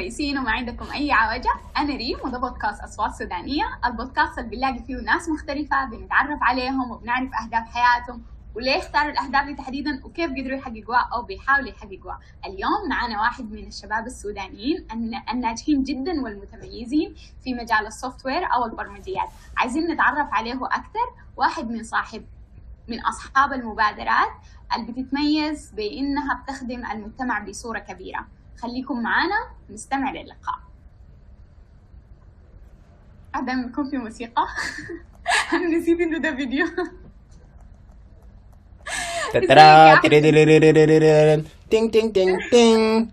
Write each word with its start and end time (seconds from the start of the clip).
كويسين 0.00 0.38
وما 0.38 0.50
عندكم 0.50 0.90
أي 0.92 1.12
عوجة. 1.12 1.50
أنا 1.76 1.96
ريم 1.96 2.18
وده 2.24 2.38
بودكاست 2.38 2.80
أصوات 2.80 3.14
سودانية. 3.14 3.64
البودكاست 3.84 4.38
اللي 4.38 4.50
بنلاقي 4.50 4.82
فيه 4.86 4.96
ناس 4.96 5.28
مختلفة 5.28 5.84
بنتعرف 5.84 6.38
عليهم 6.42 6.90
وبنعرف 6.90 7.30
أهداف 7.44 7.68
حياتهم 7.74 8.22
وليه 8.54 8.78
اختاروا 8.78 9.10
الأهداف 9.10 9.44
دي 9.44 9.54
تحديدا 9.54 10.00
وكيف 10.04 10.30
قدروا 10.30 10.58
يحققوها 10.58 11.08
أو 11.14 11.22
بيحاولوا 11.22 11.68
يحققوها. 11.68 12.20
اليوم 12.46 12.88
معنا 12.88 13.20
واحد 13.20 13.52
من 13.52 13.66
الشباب 13.66 14.06
السودانيين 14.06 14.86
الناجحين 15.32 15.82
جدا 15.82 16.22
والمتميزين 16.22 17.14
في 17.44 17.54
مجال 17.54 17.86
ال 17.86 18.26
software 18.26 18.44
أو 18.54 18.64
البرمجيات. 18.66 19.28
عايزين 19.56 19.90
نتعرف 19.90 20.28
عليه 20.32 20.66
أكثر 20.66 21.06
واحد 21.36 21.70
من 21.70 21.82
صاحب 21.82 22.24
من 22.88 23.00
أصحاب 23.00 23.52
المبادرات 23.52 24.32
اللي 24.76 24.92
بتتميز 24.92 25.70
بأنها 25.70 26.42
بتخدم 26.42 26.86
المجتمع 26.86 27.38
بصورة 27.38 27.78
كبيرة. 27.78 28.26
خليكم 28.62 29.02
معنا 29.02 29.36
نستمع 29.70 30.12
للقاء. 30.12 30.58
عدم 33.34 33.68
يكون 33.68 33.90
في 33.90 33.96
موسيقى. 33.96 34.46
أنا 35.52 35.78
نسيت 35.78 36.00
إنه 36.00 36.18
ده 36.18 36.36
فيديو. 36.36 36.66
تترا 39.32 40.00
تين 41.70 41.90
تين 41.90 42.12
تين 42.12 42.38
تين 42.50 43.10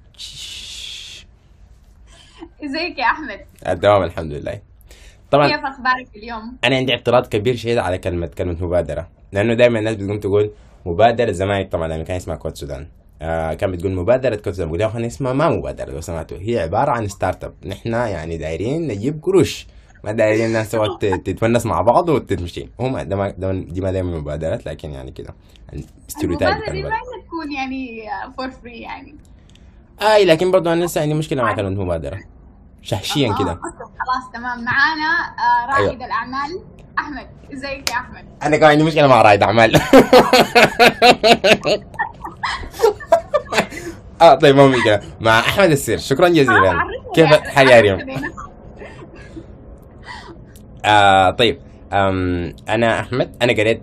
ازيك 2.65 2.97
يا 2.99 3.03
أحمد؟ 3.05 3.39
الدوام 3.67 4.03
الحمد 4.03 4.31
لله 4.31 4.51
كيف 4.51 4.61
طبعا 5.31 5.47
أخبارك 5.47 6.07
اليوم 6.15 6.57
أنا 6.63 6.75
عندي 6.75 6.93
اعتراض 6.93 7.27
كبير 7.27 7.55
شديد 7.55 7.77
على 7.77 7.97
كلمه 7.97 8.27
كلمه 8.27 8.57
مبادره 8.65 9.07
لأنه 9.31 9.53
دائما 9.53 9.79
الناس 9.79 9.95
بتقوم 9.95 10.19
تقول 10.19 10.51
مبادره 10.85 11.31
زمان 11.31 11.67
طبعا 11.67 11.87
لما 11.87 12.03
كان 12.03 12.15
اسمها 12.15 12.35
Code 12.35 12.55
Sudan 12.55 12.87
آه 13.21 13.53
كان 13.53 13.71
بتقول 13.71 13.91
مبادرة 13.91 14.41
سودان 14.45 14.67
بقول 14.67 14.79
لهم 14.79 15.03
اسمها 15.03 15.33
ما 15.33 15.49
مبادرة 15.49 15.91
لو 15.91 16.01
سمعتوا. 16.01 16.37
هي 16.37 16.59
عبارة 16.59 16.91
عن 16.91 17.07
startup 17.07 17.53
نحن 17.65 17.93
يعني 17.93 18.37
دايرين 18.37 18.87
نجيب 18.87 19.23
قروش. 19.23 19.67
ما 20.03 20.11
دايرين 20.11 20.45
الناس 20.45 20.71
تتونس 21.25 21.65
مع 21.65 21.81
بعض 21.81 22.09
وتمشي. 22.09 22.69
هم 22.79 22.99
ده 22.99 23.15
ما 23.15 23.29
ده 23.29 23.51
دي 23.51 23.81
ما 23.81 23.91
دايما 23.91 24.17
مبادرات 24.17 24.65
لكن 24.65 24.91
يعني 24.91 25.11
كده. 25.11 25.35
ال 26.07 26.11
stereotype 26.11 26.51
المبادرة 26.53 26.73
دي 26.73 26.83
ما 26.83 26.89
تكون 27.27 27.51
يعني 27.51 28.01
for 28.37 28.49
free 28.51 28.81
يعني. 28.81 29.15
اي 30.01 30.25
لكن 30.25 30.51
برضه 30.51 30.73
أنا 30.73 30.85
لسه 30.85 31.01
عندي 31.01 31.13
مشكلة 31.13 31.43
مع 31.43 31.55
كلمة 31.55 31.83
مبادرة. 31.83 32.19
شخصيا 32.81 33.29
آه، 33.31 33.37
كده. 33.39 33.53
خلاص 33.63 34.31
تمام. 34.33 34.63
معانا 34.63 35.35
آه، 35.39 35.65
رائد 35.65 35.89
أيوة. 35.89 36.05
الأعمال. 36.05 36.59
أحمد 36.99 37.27
إزيك 37.53 37.89
يا 37.89 37.95
أحمد؟ 37.95 38.25
أنا 38.43 38.57
كمان 38.57 38.71
عندي 38.71 38.83
مشكلة 38.83 39.07
مع 39.07 39.21
رائد 39.21 39.43
اعمال 39.43 39.75
آه 44.21 44.35
طيب 44.35 44.55
ما 44.55 44.67
مشكلة 44.67 45.01
مع 45.19 45.39
أحمد 45.39 45.71
السير. 45.71 45.97
شكرا 45.97 46.27
آه، 46.27 46.29
جزيلا. 46.29 46.73
كيف 47.15 47.33
الحال 47.33 47.69
يا 47.69 47.81
ريم. 47.81 48.21
آه 50.85 51.29
طيب. 51.29 51.59
أم 51.93 52.55
أنا 52.69 52.99
أحمد 52.99 53.35
أنا 53.41 53.53
قريت 53.53 53.81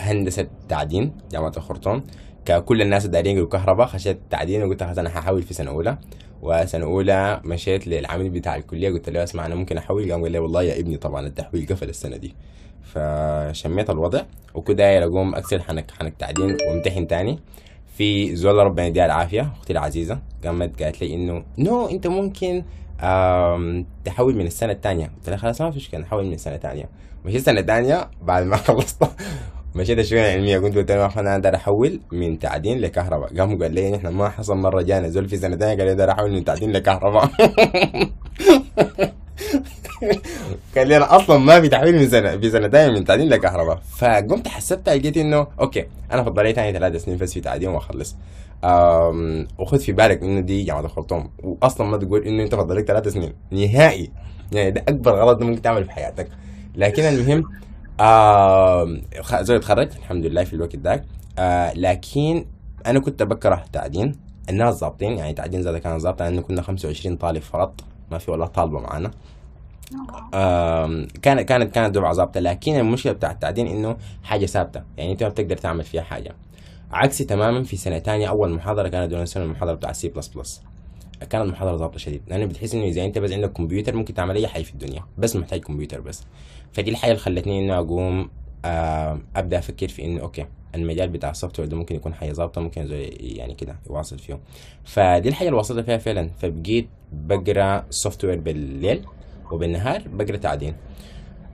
هندسة 0.00 0.46
تعدين 0.68 1.12
جامعة 1.32 1.52
الخرطوم. 1.56 2.04
ككل 2.44 2.82
الناس 2.82 3.04
يقولوا 3.14 3.48
كهرباء 3.48 3.86
خشيت 3.86 4.18
تعدين 4.30 4.62
وقلت 4.62 4.82
خلاص 4.82 4.98
أنا 4.98 5.18
هحاول 5.18 5.42
في 5.42 5.54
سنة 5.54 5.70
أولى. 5.70 5.98
وسنة 6.42 6.84
أولى 6.84 7.40
مشيت 7.44 7.86
للعميد 7.86 8.32
بتاع 8.32 8.56
الكلية. 8.56 8.90
قلت 8.90 9.10
له 9.10 9.22
اسمع 9.22 9.46
أنا 9.46 9.54
ممكن 9.54 9.78
أحول؟ 9.78 10.12
قام 10.12 10.22
قال 10.22 10.32
لي 10.32 10.38
والله 10.38 10.62
يا 10.62 10.80
ابني 10.80 10.96
طبعا 10.96 11.26
التحويل 11.26 11.66
قفل 11.66 11.88
السنة 11.88 12.16
دي. 12.16 12.34
فشميت 12.82 13.90
الوضع. 13.90 14.22
وكده 14.54 15.04
اقوم 15.04 15.34
اكسر 15.34 15.62
حنك 15.62 15.90
حنك 15.90 16.14
تعدين 16.18 16.56
وامتحن 16.68 17.06
تاني. 17.06 17.38
في 17.96 18.36
زول 18.36 18.54
ربنا 18.54 18.86
يديها 18.86 19.06
العافية 19.06 19.52
أختي 19.58 19.72
العزيزة 19.72 20.18
قامت 20.44 20.82
قالت 20.82 21.00
لي 21.00 21.14
إنه 21.14 21.44
نو 21.58 21.86
أنت 21.86 22.06
ممكن 22.06 22.64
تحول 24.04 24.36
من 24.36 24.46
السنة 24.46 24.72
الثانية 24.72 25.06
قلت 25.06 25.28
لها 25.28 25.36
خلاص 25.36 25.60
ما 25.60 25.70
في 25.70 25.76
مشكلة 25.76 26.00
نحول 26.00 26.26
من 26.26 26.32
السنة 26.32 26.54
الثانية 26.54 26.88
مشيت 27.24 27.40
السنة 27.40 27.60
الثانية 27.60 28.10
بعد 28.22 28.42
ما 28.42 28.56
خلصت 28.66 29.04
مشيت 29.74 29.98
الشؤون 29.98 30.20
العلميه 30.22 30.58
قلت 30.58 30.76
قلت 30.76 30.92
لهم 30.92 31.10
أنا 31.18 31.34
أقدر 31.34 31.54
أحول 31.54 32.00
من 32.12 32.38
تعدين 32.38 32.78
لكهرباء. 32.78 33.38
قاموا 33.38 33.58
قال 33.58 33.74
لي 33.74 33.90
نحن 33.90 34.08
ما 34.08 34.28
حصل 34.28 34.56
مرة 34.56 34.82
جانا 34.82 35.08
زول 35.08 35.28
في 35.28 35.36
سنة 35.36 35.56
ثانية 35.56 35.76
قال 35.76 35.86
لي 35.86 35.92
أقدر 35.92 36.10
أحول 36.10 36.32
من 36.32 36.44
تعدين 36.44 36.72
لكهرباء. 36.72 37.30
قال 40.76 40.88
لي 40.88 40.96
أنا 40.96 41.16
أصلا 41.16 41.38
ما 41.38 41.60
في 41.60 41.68
تحويل 41.68 41.94
من 41.98 42.08
سنه 42.08 42.36
في 42.36 42.50
ثانية 42.50 42.88
من 42.98 43.04
تعدين 43.04 43.28
لكهرباء. 43.28 43.82
فقمت 43.96 44.48
حسبتها 44.48 44.94
لقيت 44.94 45.16
إنه 45.16 45.46
أوكي 45.60 45.86
أنا 46.12 46.22
فضلي 46.22 46.52
ثاني 46.52 46.72
ثلاث 46.78 47.04
سنين 47.04 47.18
بس 47.18 47.32
في 47.32 47.40
تعدين 47.40 47.68
وأخلص. 47.68 48.16
وخذ 49.58 49.78
في 49.78 49.92
بالك 49.92 50.22
إنه 50.22 50.40
دي 50.40 50.62
جامعه 50.62 50.80
الخرطوم 50.80 51.30
واصلا 51.42 51.86
ما 51.86 51.96
تقول 51.96 52.22
إنه 52.24 52.42
أنت 52.42 52.54
فضلك 52.54 52.84
ثلاث 52.86 53.08
سنين. 53.08 53.32
نهائي. 53.50 54.10
يعني 54.52 54.70
ده 54.70 54.84
أكبر 54.88 55.12
غلط 55.14 55.42
ممكن 55.42 55.62
تعمله 55.62 55.84
في 55.84 55.90
حياتك. 55.90 56.28
لكن 56.76 57.02
المهم 57.02 57.44
خ- 59.20 59.40
زي 59.42 59.58
تخرجت 59.58 59.96
الحمد 59.96 60.26
لله 60.26 60.44
في 60.44 60.52
الوقت 60.54 60.76
ذاك 60.76 61.04
آه، 61.38 61.72
لكن 61.74 62.44
أنا 62.86 63.00
كنت 63.00 63.22
بكره 63.22 63.64
تعدين 63.72 64.16
الناس 64.50 64.74
ظابطين 64.74 65.18
يعني 65.18 65.32
تعدين 65.32 65.62
زاد 65.62 65.76
كان 65.76 65.98
ظابطه 65.98 66.24
لأنه 66.24 66.42
كنا 66.42 66.62
25 66.62 67.16
طالب 67.16 67.42
فقط. 67.42 67.80
ما 68.10 68.18
في 68.18 68.30
ولا 68.30 68.46
طالبة 68.46 68.80
معانا. 68.80 69.10
كانت 71.22 71.40
كانت 71.40 71.74
كانت 71.74 71.94
دفعه 71.94 72.12
ظابطة 72.12 72.40
لكن 72.40 72.76
المشكلة 72.76 73.12
بتاع 73.12 73.30
التعدين 73.30 73.66
إنه 73.66 73.96
حاجة 74.22 74.46
ثابتة 74.46 74.82
يعني 74.96 75.12
أنت 75.12 75.22
ما 75.22 75.28
بتقدر 75.28 75.56
تعمل 75.56 75.84
فيها 75.84 76.02
حاجة. 76.02 76.34
عكسي 76.92 77.24
تماما 77.24 77.62
في 77.62 77.76
سنة 77.76 77.98
ثانية 77.98 78.28
أول 78.28 78.50
محاضرة 78.50 78.88
كانت 78.88 79.10
دون 79.10 79.26
سنة 79.26 79.44
المحاضرة 79.44 79.74
بتاع 79.74 79.92
سي 79.92 80.08
بلس 80.08 80.28
بلس 80.28 80.62
كانت 81.30 81.50
محاضرة 81.50 81.76
ظابطة 81.76 81.98
شديد 81.98 82.22
لأنه 82.26 82.46
بتحس 82.46 82.74
إنه 82.74 82.84
إذا 82.84 83.04
أنت 83.04 83.18
بس 83.18 83.32
عندك 83.32 83.52
كمبيوتر 83.52 83.96
ممكن 83.96 84.14
تعمل 84.14 84.36
أي 84.36 84.46
حاجة 84.48 84.62
في 84.62 84.72
الدنيا 84.72 85.04
بس 85.18 85.36
محتاج 85.36 85.60
كمبيوتر 85.60 86.00
بس. 86.00 86.24
فدي 86.72 86.90
الحاجة 86.90 87.10
اللي 87.10 87.22
خلتني 87.22 87.60
إنه 87.64 87.78
أقوم 87.78 88.30
آه، 88.64 89.20
أبدأ 89.36 89.58
أفكر 89.58 89.88
في 89.88 90.04
إنه 90.04 90.20
okay 90.20 90.46
المجال 90.74 91.08
بتاع 91.08 91.30
ال 91.30 91.60
software 91.60 91.68
ده 91.68 91.76
ممكن 91.76 91.96
يكون 91.96 92.14
حاجة 92.14 92.32
ظابطة 92.32 92.60
ممكن 92.60 92.86
يعني 93.20 93.54
كده 93.54 93.76
يواصل 93.90 94.18
فيه 94.18 94.38
فدي 94.84 95.28
الحاجة 95.28 95.48
اللي 95.48 95.58
وصلت 95.58 95.86
فيها 95.86 95.98
فعلا. 95.98 96.30
فبقيت 96.38 96.88
بقرأ 97.12 97.84
software 97.90 98.40
بالليل. 98.40 99.04
وبالنهار 99.52 100.02
بقرأ 100.06 100.36
تعدين. 100.36 100.74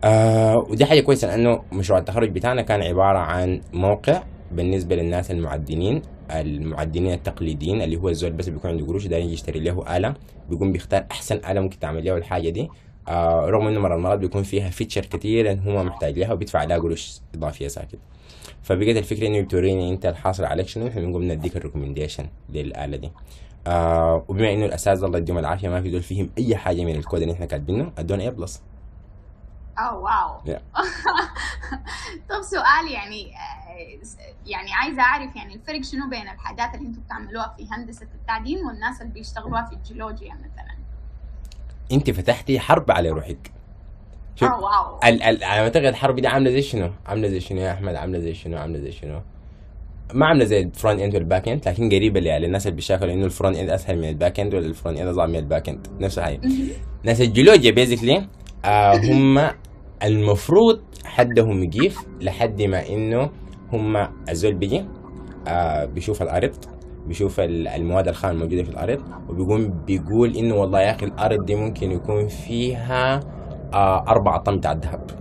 آه 0.05 0.57
ودي 0.71 0.85
حاجة 0.85 1.01
كويسة 1.01 1.29
لأنه 1.29 1.63
مشروع 1.73 1.99
التخرج 1.99 2.31
بتاعنا 2.31 2.63
كان 2.63 2.83
عبارة 2.83 3.19
عن 3.19 3.61
موقع 3.73 4.23
بالنسبة 4.53 4.97
للناس 4.97 5.31
المعدنين 5.31 6.03
المعدنين 6.31 7.13
التقليديين 7.13 7.83
اللي 7.83 7.97
هو 7.97 8.09
الزول 8.09 8.33
بس 8.33 8.49
بيكون 8.49 8.71
عنده 8.71 8.87
قروش 8.87 9.07
داير 9.07 9.31
يشتري 9.31 9.61
له 9.61 9.97
آلة 9.97 10.15
بيقوم 10.51 10.73
بيختار 10.73 11.07
أحسن 11.11 11.37
آلة 11.37 11.61
ممكن 11.61 11.79
تعمل 11.79 12.05
له 12.05 12.17
الحاجة 12.17 12.49
دي. 12.49 12.69
آه 13.09 13.47
رغم 13.47 13.67
إنه 13.67 13.81
مرة 13.81 13.97
المرات 13.97 14.19
بيكون 14.19 14.43
فيها 14.43 14.71
feature 14.71 15.01
كتير 15.01 15.53
إن 15.53 15.59
هو 15.59 15.85
محتاج 15.85 16.19
لها 16.19 16.33
وبيدفع 16.33 16.59
عليها 16.59 16.79
قروش 16.79 17.21
إضافية 17.35 17.69
ساكت. 17.69 17.99
فبقت 18.63 18.97
الفكرة 18.97 19.27
إنه 19.27 19.41
بتوريني 19.41 19.91
أنت 19.91 20.07
الحاصل 20.07 20.45
عليك 20.45 20.67
شنو 20.67 20.87
إحنا 20.89 21.01
بنقوم 21.01 21.33
نديك 21.33 21.57
ال 21.57 21.61
recommendation 21.61 22.27
للآلة 22.51 22.97
دي. 22.97 23.11
آه 23.67 24.25
وبما 24.29 24.53
إنه 24.53 24.65
الأساس 24.67 25.03
الله 25.03 25.19
يديهم 25.19 25.39
العافية 25.39 25.69
ما 25.69 25.83
في 25.83 25.91
دول 25.91 26.03
فيهم 26.03 26.31
أي 26.39 26.57
حاجة 26.57 26.85
من 26.85 26.97
الكود 26.97 27.23
اللي 27.23 27.35
إحنا 27.35 27.47
كاتبينه 27.47 27.93
أدونا 27.99 28.31
A 28.31 28.33
plus 28.35 28.63
آه 29.79 29.97
wow 29.97 30.41
Yeah. 30.41 30.61
طب 32.31 32.43
سؤال 32.43 32.91
يعني 32.91 33.33
آه، 33.37 33.99
يعني 34.47 34.73
عايزة 34.73 35.03
أعرف 35.03 35.37
يعني 35.37 35.55
الفرق 35.55 35.83
شنو 35.83 36.09
بين 36.09 36.29
الحاجات 36.29 36.75
اللي 36.75 36.87
أنتم 36.89 37.01
بتعملوها 37.01 37.55
في 37.57 37.67
هندسة 37.73 38.07
التعدين 38.15 38.67
والناس 38.67 39.03
اللي 39.03 39.13
بيشتغلوها 39.13 39.65
في 39.65 39.73
الجيولوجيا 39.73 40.35
مثلا 40.35 40.77
أنت 41.93 42.11
فتحتي 42.11 42.61
حرب 42.61 42.91
على 42.91 43.11
روحك 43.11 43.53
شوف 44.37 44.49
آه 44.49 44.61
wow 44.61 44.99
ال 45.05 45.23
ال 45.23 45.45
على 45.45 45.61
ما 45.61 45.65
أعتقد 45.67 45.85
الحرب 45.85 46.17
دي 46.17 46.29
عاملة 46.29 46.51
زي 46.51 46.63
شنو؟ 46.63 46.91
عاملة 47.07 47.29
زي 47.29 47.41
شنو 47.41 47.61
يا 47.61 47.73
أحمد؟ 47.73 47.95
عاملة 47.95 48.19
زي 48.19 48.35
شنو؟ 48.35 48.59
عاملة 48.59 48.79
زي 48.79 48.93
شنو؟ 48.93 49.21
ما 50.15 50.27
عاملة 50.27 50.45
زي 50.45 50.61
ال 50.61 50.67
front 50.67 51.01
end 51.01 51.15
وال 51.15 51.26
back 51.26 51.49
end 51.49 51.69
لكن 51.69 51.89
قريبة 51.89 52.21
يعني 52.21 52.47
للناس 52.47 52.67
اللي 52.67 52.77
بيشاكلوا 52.77 53.13
إنه 53.13 53.25
ال 53.25 53.30
front 53.30 53.57
end 53.57 53.71
أسهل 53.71 53.99
من 53.99 54.09
ال 54.09 54.15
back 54.15 54.41
end 54.41 54.55
ولا 54.55 54.67
ال 54.67 54.72
front 54.72 54.99
end 54.99 55.09
أصعب 55.09 55.29
من 55.29 55.37
ال 55.37 55.43
back 55.43 55.69
end 55.69 55.87
نفس 56.01 56.19
الحاجة. 56.19 56.41
ناس 57.05 57.21
الجيولوجيا 57.21 57.71
basically 57.71 58.27
آه 58.65 58.97
هم 58.97 59.51
المفروض 60.03 60.81
حدهم 61.05 61.63
يقيف 61.65 61.99
لحد 62.21 62.63
ما 62.63 62.89
إنه 62.89 63.31
هم 63.73 64.09
الزول 64.29 64.55
بيجي 64.55 64.85
آه 65.49 65.85
بيشوف 65.85 66.23
الأرض 66.23 66.53
بيشوف 67.07 67.41
ال- 67.41 67.69
المواد 67.69 68.09
الخام 68.09 68.31
الموجودة 68.31 68.63
في 68.63 68.71
الأرض 68.71 69.03
وبيقوم 69.29 69.69
بيقول 69.87 70.37
إنه 70.37 70.55
والله 70.55 70.81
يا 70.81 70.91
أخي 70.91 71.07
الأرض 71.07 71.45
دي 71.45 71.55
ممكن 71.55 71.91
يكون 71.93 72.29
فيها 72.29 73.21
آه 73.75 74.05
أربعة 74.09 74.39
طن 74.43 74.57
بتاع 74.57 74.73
الذهب. 74.73 75.20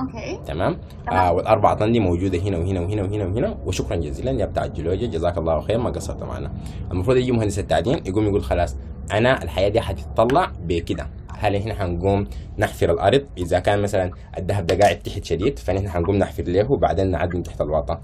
أوكي. 0.00 0.40
تمام؟ 0.46 0.78
تمام. 1.06 1.18
آه 1.18 1.32
والأربعة 1.32 1.74
طن 1.74 1.92
دي 1.92 2.00
موجودة 2.00 2.38
هنا 2.38 2.58
وهنا 2.58 2.80
وهنا 2.80 3.02
وهنا 3.02 3.24
وهنا. 3.24 3.56
وشكرا 3.66 3.96
جزيلا. 3.96 4.30
يا 4.30 4.46
بتاع 4.46 4.64
الجيولوجيا. 4.64 5.06
جزاك 5.08 5.38
الله 5.38 5.60
خير 5.60 5.78
ما 5.78 5.90
قصرت 5.90 6.22
معنا. 6.22 6.52
المفروض 6.92 7.16
يجي 7.16 7.32
مهندس 7.32 7.58
التعدين 7.58 8.02
يقوم 8.06 8.24
يقول 8.24 8.42
خلاص 8.42 8.76
أنا 9.12 9.42
الحياة 9.42 9.68
دي 9.68 9.80
حتتطلع 9.80 10.52
بكده. 10.64 11.06
هل 11.38 11.56
إحنا 11.56 11.74
حنقوم 11.74 12.26
نحفر 12.58 12.90
الأرض؟ 12.90 13.26
إذا 13.38 13.58
كان 13.58 13.82
مثلا 13.82 14.10
الذهب 14.38 14.66
ده 14.66 14.78
قاعد 14.78 14.98
تحت 14.98 15.24
شديد 15.24 15.58
فنحن 15.58 15.88
حنقوم 15.88 16.16
نحفر 16.16 16.42
له 16.42 16.72
وبعدين 16.72 17.10
نعدي 17.10 17.36
من 17.36 17.42
تحت 17.42 17.60
الواطه 17.60 18.00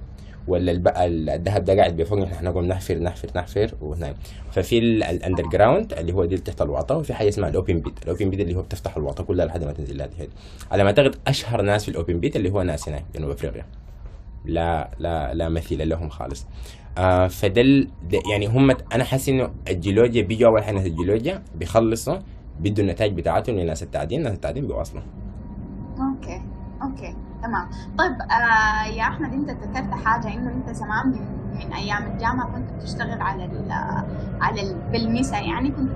ولا 0.48 0.72
الب... 0.72 0.88
الذهب 0.96 1.64
ده 1.64 1.76
قاعد 1.76 1.96
بفوق 1.96 2.22
إحنا 2.22 2.50
نقوم 2.50 2.64
نحفر 2.64 2.98
نحفر 2.98 3.28
نحفر 3.36 3.70
ونعم 3.80 4.14
ففي 4.50 4.78
ال 4.78 5.42
underground 5.46 5.92
اللي 5.92 6.12
هو 6.12 6.24
دي 6.24 6.34
اللي 6.34 6.44
تحت 6.44 6.62
الواطه 6.62 6.96
وفي 6.96 7.14
حاجة 7.14 7.28
اسمها 7.28 7.48
ال 7.48 7.55
open 7.55 7.80
pit 7.80 8.02
ال 8.02 8.08
open 8.08 8.30
pit 8.30 8.40
اللي 8.40 8.54
هو 8.54 8.62
بتفتح 8.62 8.96
الواطه 8.96 9.24
كلها 9.24 9.46
لحد 9.46 9.64
ما 9.64 9.72
تنزل 9.72 10.02
هذه. 10.02 10.28
على 10.70 10.82
ما 10.82 10.88
أعتقد 10.88 11.16
أشهر 11.26 11.62
ناس 11.62 11.84
في 11.84 11.90
ال 11.90 11.96
open 11.96 12.20
pit 12.20 12.36
اللي 12.36 12.50
هو 12.50 12.62
ناس 12.62 12.88
هنا 12.88 13.02
جنوب 13.14 13.30
أفريقيا. 13.30 13.66
لا 14.44 14.90
لا 14.98 15.34
لا 15.34 15.48
مثيل 15.48 15.88
لهم 15.88 16.08
خالص. 16.08 16.46
آه 16.98 17.26
فدل 17.26 17.88
يعني 18.30 18.46
هم 18.46 18.70
أنا 18.70 19.04
حاسس 19.04 19.28
إنه 19.28 19.50
الجيولوجيا 19.68 20.22
بيجوا 20.22 20.48
أول 20.48 20.64
حاجة 20.64 20.86
الجيولوجيا 20.86 21.42
بيخلصوا 21.54 22.18
بيدوا 22.60 22.84
النتائج 22.84 23.12
بتاعتهم 23.12 23.58
لناس 23.58 23.82
التعدين 23.82 24.22
ناس 24.22 24.34
التعدين 24.34 24.66
بيواصلوا. 24.66 25.02
Okay. 25.98 26.42
Okay 26.82 27.16
تمام. 27.42 27.70
طيب 27.98 28.12
آه 28.22 28.84
يا 28.84 29.02
أحمد 29.02 29.32
أنت 29.32 29.50
ذكرت 29.50 29.94
حاجة 29.94 30.28
إنه 30.34 30.50
أنت 30.52 30.70
زمان 30.70 31.06
من, 31.08 31.50
من 31.54 31.72
أيام 31.72 32.06
الجامعة 32.06 32.52
كنت 32.52 32.70
بتشتغل 32.72 33.20
على 33.22 33.44
ال 33.44 33.72
على 34.40 34.60
ال 34.62 34.80
بالمسا 34.92 35.38
يعني 35.40 35.70
كنت 35.70 35.90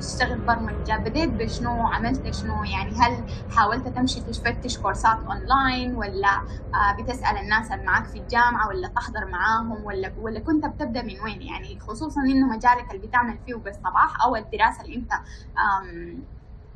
تشتغل 0.00 0.40
برمجة. 0.40 0.96
بديت 0.96 1.30
بشنو؟ 1.32 1.86
عملت 1.86 2.30
شنو؟ 2.34 2.64
يعني 2.64 2.90
هل 2.96 3.26
حاولت 3.50 3.88
تمشي 3.88 4.20
تفتش 4.20 4.78
كورسات 4.78 5.18
أونلاين 5.30 5.94
ولا 5.96 6.28
آه 6.74 7.02
بتسأل 7.02 7.36
الناس 7.38 7.72
اللي 7.72 7.84
معاك 7.84 8.04
في 8.06 8.18
الجامعة 8.18 8.68
ولا 8.68 8.88
تحضر 8.88 9.26
معاهم 9.26 9.84
ولا 9.84 10.12
ولا 10.18 10.40
كنت 10.40 10.66
بتبدأ 10.66 11.02
من 11.02 11.20
وين؟ 11.24 11.42
يعني 11.42 11.78
خصوصا 11.80 12.20
إنه 12.20 12.46
مجالك 12.46 12.90
اللي 12.94 13.06
بتعمل 13.06 13.38
فيه 13.38 13.54
بالصباح 13.54 14.24
أو 14.24 14.36
الدراسة 14.36 14.82
اللي 14.84 14.96
أنت 14.96 15.12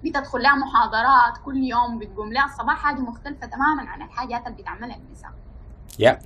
بتدخل 0.05 0.43
لها 0.43 0.55
محاضرات 0.55 1.39
كل 1.45 1.57
يوم 1.57 1.99
بتقوم 1.99 2.33
لها 2.33 2.45
الصباح 2.45 2.79
حاجة 2.79 3.01
مختلفة 3.01 3.47
تماما 3.47 3.91
عن 3.91 4.03
الحاجات 4.03 4.47
اللي 4.47 4.63
بتعملها 4.63 4.97
النساء 4.97 5.31
يا. 5.99 6.19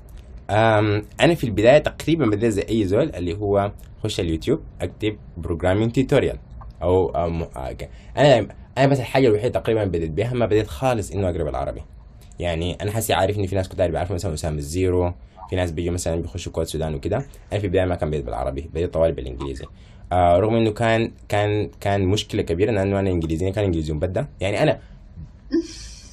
أنا 1.21 1.35
في 1.35 1.45
البداية 1.45 1.79
تقريبا 1.79 2.27
بديت 2.27 2.53
زي 2.53 2.67
أي 2.69 2.85
زول 2.85 3.15
اللي 3.15 3.39
هو 3.39 3.73
خش 4.05 4.21
اليوتيوب 4.21 4.61
أكتب 4.81 5.19
programming 5.37 5.93
tutorial 5.93 6.39
أو 6.83 7.11
أم 7.11 7.47
أنا 8.17 8.47
أنا 8.79 8.87
بس 8.87 9.01
الحاجة 9.01 9.29
الوحيدة 9.29 9.61
تقريبا 9.61 9.85
بديت 9.85 10.11
بها 10.11 10.35
ما 10.35 10.47
بديت 10.47 10.67
خالص 10.69 11.11
إنه 11.11 11.29
أقرأ 11.29 11.45
بالعربي. 11.45 11.83
يعني 12.39 12.79
أنا 12.83 12.91
حاسس 12.91 13.11
عارف 13.11 13.39
ان 13.39 13.47
في 13.47 13.55
ناس 13.55 13.69
كتار 13.69 13.91
بيعرفوا 13.91 14.15
مثلا 14.15 14.35
اسامه 14.35 14.57
الزيرو 14.57 15.13
في 15.51 15.57
ناس 15.57 15.71
بيجوا 15.71 15.93
مثلا 15.95 16.17
بيخشوا 16.17 16.53
كود 16.53 16.65
السودان 16.65 16.95
وكده. 16.95 17.17
أنا 17.53 17.61
في 17.61 17.67
البداية 17.67 17.85
ما 17.85 17.95
كان 17.95 18.11
بديت 18.11 18.25
بالعربي 18.25 18.61
بديت 18.61 18.95
طوالي 18.95 19.13
بالإنجليزي. 19.13 19.65
آه 20.12 20.39
رغم 20.39 20.55
إنه 20.55 20.71
كان 20.71 21.12
كان 21.29 21.71
كان 21.81 22.07
مشكلة 22.07 22.43
كبيرة 22.43 22.71
لأنه 22.71 23.01
أنا 23.01 23.11
إنجليزي 23.11 23.51
كان 23.51 23.65
إنجليزي 23.65 23.93
مبدا 23.93 24.27
يعني 24.41 24.62
أنا 24.62 24.79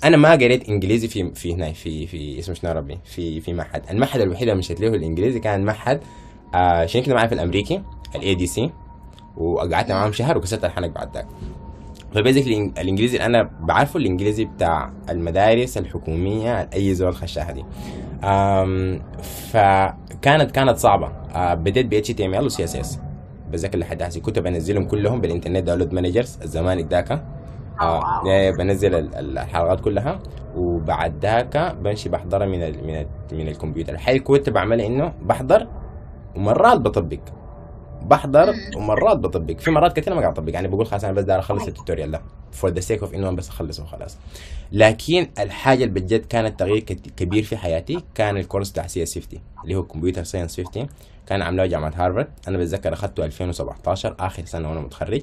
أنا 0.04 0.18
ما 0.18 0.32
قريت 0.32 0.70
إنجليزي 0.70 1.08
في 1.08 1.32
في 1.34 1.54
هنا 1.54 1.72
في 1.74 2.08
في 2.08 2.40
اسمه 2.40 2.56
شنو 2.56 2.72
ربي؟ 2.72 3.00
في 3.06 3.42
في 3.42 3.54
معهد. 3.54 3.84
المعهد 3.90 4.22
الوحيد 4.22 4.42
اللي 4.42 4.56
مشيت 4.60 4.82
له 4.82 4.88
الإنجليزي 4.88 5.40
كان 5.40 5.66
معهد 5.66 6.02
آه 6.56 6.86
كده 6.86 7.16
معي 7.16 7.28
في 7.28 7.34
الأمريكي؟ 7.36 7.82
ال 8.16 8.36
IDC 8.36 8.72
وقعدت 9.38 9.92
معاهم 9.92 10.12
شهر 10.12 10.38
وكسرت 10.38 10.66
الحنك 10.66 10.90
بعد 10.90 11.14
ذاك. 11.14 11.28
ف 12.14 12.19
basically 12.19 12.72
الإنجليزي 12.78 13.18
اللي 13.18 13.26
أنا 13.26 13.50
بعرفه 13.62 13.98
الإنجليزي 13.98 14.46
بتاع 14.46 14.92
المدارس 15.10 15.78
الحكومية 15.78 16.70
أي 16.74 16.96
زول 16.96 17.16
خشاها 17.16 17.52
دي. 17.52 17.64
فكانت 19.52 20.52
كانت 20.52 20.78
صعبة. 20.78 21.08
آه 21.36 21.54
بديت 21.54 21.86
ب 21.86 21.94
اتش 21.94 22.08
تي 22.08 22.26
ام 22.26 22.34
ال 22.36 22.46
وسي 22.46 22.64
اس 22.64 22.76
اس 22.76 23.00
بذاكر 23.52 23.78
لحد 23.78 24.02
هسه 24.02 24.22
كنت 24.22 24.40
بنزلهم 24.40 24.86
كلهم 24.86 25.22
بالإنترنت 25.22 25.64
download 25.64 25.94
managers 25.94 26.40
الزمان 26.44 26.80
ذاك. 26.80 27.24
آه 27.82 28.52
بنزل 28.52 28.96
الحلقات 29.16 29.82
كلها. 29.82 30.20
وبعد 30.56 31.26
ذاك 31.26 31.76
بمشي 31.82 32.10
بحضرها 32.10 32.48
من 32.48 32.64
ال 32.64 32.88
من 32.88 32.96
ال 32.96 33.08
من 33.32 33.48
الكمبيوتر. 33.48 33.94
الحاجة 33.94 34.16
اللي 34.16 34.26
كنت 34.26 34.50
بعملها 34.50 34.86
إنه 34.86 35.14
بحضر 35.22 35.68
ومرات 36.36 36.80
بطبق. 36.80 37.20
بحضر 38.02 38.54
ومرات 38.78 39.18
بطبق. 39.18 39.58
في 39.60 39.72
مرات 39.72 39.96
كثيرة 39.96 40.14
ما 40.16 40.22
قاعد 40.22 40.34
أطبق. 40.34 40.54
يعني 40.54 40.68
بقول 40.68 40.86
خلاص 40.86 41.04
أنا 41.04 41.14
بس 41.14 41.24
داير 41.24 41.40
أخلص 41.40 41.68
ال 41.68 41.73
tutorial 41.73 42.12
ده. 42.12 42.22
for 42.52 42.70
the 42.70 42.80
sake 42.80 43.02
of 43.02 43.14
انه 43.14 43.32
بس 43.32 43.50
اخلصه 43.50 43.84
وخلاص 43.84 44.18
لكن 44.72 45.28
الحاجة 45.40 45.84
اللي 45.84 46.00
بجد 46.00 46.26
كانت 46.26 46.60
تغيير 46.60 46.80
كبير 47.18 47.44
في 47.44 47.58
حياتي 47.58 48.04
كان 48.16 48.38
الكورس 48.38 48.72
بتاع 48.72 48.88
CS 48.88 49.20
50 49.20 49.40
اللي 49.64 49.76
هو 49.76 49.84
computer 49.84 50.24
science 50.24 50.62
50 50.62 50.88
كان 51.28 51.42
عاملاه 51.42 51.66
جامعة 51.66 51.94
هارفارد. 51.96 52.28
أنا 52.48 52.58
بتذكر 52.58 52.94
اخذته 52.94 53.26
2017 53.26 54.16
آخر 54.20 54.46
سنة 54.46 54.70
وأنا 54.70 54.82
متخرج 54.82 55.22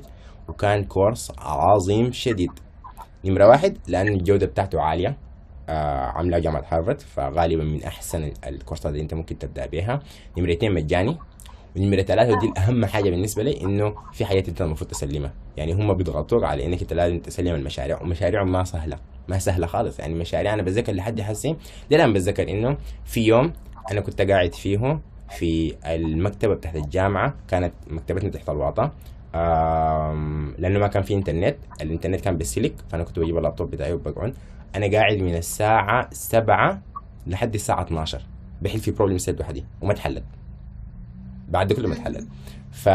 وكان 0.49 0.85
كورس 0.85 1.33
عظيم 1.39 2.13
شديد. 2.13 2.51
نمرة 3.25 3.49
واحد 3.49 3.79
لأن 3.89 4.09
الجودة 4.09 4.47
بتاعته 4.47 4.81
عالية. 4.81 5.17
آه 5.69 6.07
عاملاه 6.07 6.39
جامعة 6.39 6.65
هارفارد 6.69 7.01
فغالبا 7.01 7.65
من 7.65 7.85
أحسن 7.85 8.33
الكورسات 8.47 8.93
اللي 8.93 9.03
أنت 9.03 9.15
ممكن 9.15 9.39
تبدأ 9.39 9.67
بها 9.67 10.01
نمرة 10.39 10.53
اثنين 10.53 10.75
مجاني. 10.75 11.19
ونمرة 11.77 12.03
ثلاثة 12.03 12.33
ودي 12.33 12.47
الأهم 12.47 12.87
حاجة 12.87 13.11
بالنسبة 13.11 13.43
لي 13.43 13.61
إنه 13.61 13.95
في 14.13 14.25
حاجات 14.25 14.49
أنت 14.49 14.63
المفروض 14.63 14.91
تسلمها. 14.91 15.33
يعني 15.57 15.73
هم 15.73 15.95
بيضغطوك 15.95 16.45
على 16.45 16.67
إنك 16.67 16.81
أنت 16.83 16.93
لازم 16.93 17.19
تسلم 17.19 17.55
المشاريع 17.55 18.03
ومشاريعهم 18.03 18.53
ما 18.53 18.65
سهلة 18.65 18.97
ما 19.29 19.39
سهلة 19.39 19.67
خالص. 19.67 20.01
يعني 20.01 20.15
مشاريع 20.15 20.55
أنا 20.55 20.63
بتذكر 20.63 20.93
لحد 20.93 21.21
حسي 21.21 21.57
الآن 21.93 22.13
بتذكر 22.13 22.49
إنه 22.49 22.77
في 23.05 23.21
يوم 23.21 23.53
أنا 23.93 24.01
كنت 24.01 24.23
قاعد 24.23 24.55
فيه 24.55 25.01
في 25.31 25.75
المكتبة 25.87 26.55
بتاعت 26.55 26.77
الجامعة 26.77 27.35
كانت 27.49 27.73
مكتبتنا 27.87 28.31
تحت 28.31 28.49
الواطة 28.49 28.93
لأنه 30.59 30.79
ما 30.79 30.87
كان 30.87 31.03
في 31.03 31.15
إنترنت 31.15 31.57
الإنترنت 31.83 32.21
كان 32.21 32.37
بالسلك 32.37 32.75
فأنا 32.89 33.05
كنت 33.05 33.19
بجيب 33.19 33.37
اللابتوب 33.39 33.71
بتاعي 33.71 33.93
وبقعد. 33.93 34.35
أنا 34.77 34.87
قاعد 34.93 35.19
من 35.19 35.35
الساعة 35.37 36.09
7 36.13 36.83
لحد 37.27 37.55
الساعة 37.55 37.83
12 37.83 38.23
بحل 38.63 38.79
في 38.79 38.91
problem 38.91 39.19
set 39.19 39.41
وحدي 39.41 39.65
وما 39.83 39.93
اتحلت 39.93 40.25
بعد 41.49 41.73
كله 41.73 41.89
ما 41.89 41.95
اتحلت 41.95 42.27
ف 42.71 42.89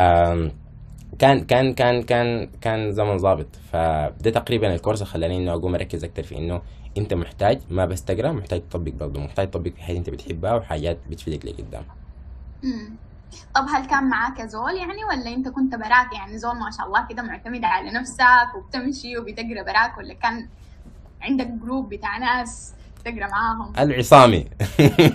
كان 1.20 1.44
كان 1.46 1.74
كان 1.74 2.04
كان 2.04 2.50
كان 2.62 2.92
زمن 2.92 3.18
ظابط. 3.18 3.56
فده 3.72 4.32
تقريبا 4.32 4.76
الكورس 4.76 5.04
خلاني 5.04 5.38
إنه 5.38 5.54
أقوم 5.54 5.76
أركز 5.76 6.04
أكثر 6.04 6.24
في 6.24 6.38
إنه 6.38 6.62
أنت 6.98 7.14
محتاج 7.14 7.60
ما 7.70 7.86
بس 7.86 8.04
تقرا 8.06 8.32
محتاج 8.32 8.62
تطبق 8.70 8.92
برضه. 8.92 9.20
محتاج 9.20 9.50
تطبق 9.50 9.72
في 9.72 9.82
حاجات 9.82 9.98
أنت 9.98 10.10
بتحبها 10.10 10.54
وحاجات 10.56 10.98
بتفيدك 11.10 11.46
لقدام. 11.46 11.84
طب 13.56 13.66
هل 13.74 13.86
كان 13.86 14.10
معاك 14.10 14.42
زول 14.42 14.76
يعني 14.76 15.04
ولا 15.06 15.34
أنت 15.34 15.48
كنت 15.48 15.76
براك؟ 15.76 16.14
يعني 16.14 16.38
زول 16.38 16.56
ما 16.56 16.72
شاء 16.78 16.88
الله 16.88 17.08
كده 17.10 17.22
معتمد 17.22 17.64
على 17.64 17.92
نفسك 17.92 18.56
وبتمشي 18.58 19.18
وبتقرأ 19.18 19.64
براك 19.64 19.98
ولا 19.98 20.14
كان 20.14 20.48
عندك 21.22 21.48
جروب 21.48 21.90
بتاع 21.90 22.18
ناس 22.18 22.74
تقرأ 23.06 23.28
معاهم؟ 23.28 23.74
العصامي. 23.80 24.46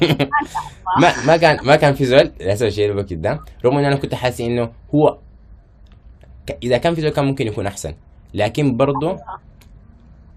ما 1.01 1.27
ما 1.27 1.37
كان 1.37 1.67
ما 1.67 1.77
كان 1.77 1.95
في 1.95 2.05
زول 2.05 2.33
للاسف 2.41 2.67
الشيء 2.67 2.91
اللي 2.91 3.03
قدام 3.03 3.39
رغم 3.65 3.79
إن 3.79 3.85
أنا 3.85 3.97
كنت 3.97 4.15
حاسس 4.15 4.41
إنه 4.41 4.73
هو 4.95 5.19
إذا 6.63 6.79
كان 6.79 6.95
في 6.95 7.01
زول 7.01 7.11
كان 7.11 7.25
ممكن 7.25 7.47
يكون 7.47 7.67
أحسن. 7.67 7.95
لكن 8.35 8.77
برضه 8.77 9.21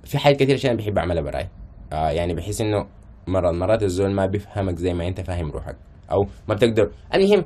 في 0.03 0.17
حاجات 0.17 0.39
كثير 0.39 0.55
عشان 0.55 0.77
بحب 0.77 0.97
أعملها 0.97 1.21
براي. 1.21 1.49
آه 1.93 2.09
يعني 2.09 2.33
بحس 2.33 2.61
إنه 2.61 2.87
مرات 3.27 3.53
مرات 3.53 3.83
الزول 3.83 4.11
ما 4.11 4.25
بيفهمك 4.25 4.75
زي 4.75 4.93
ما 4.93 5.07
أنت 5.07 5.21
فاهم 5.21 5.51
روحك. 5.51 5.75
أو 6.11 6.27
ما 6.47 6.55
بتقدر. 6.55 6.91
المهم 7.13 7.43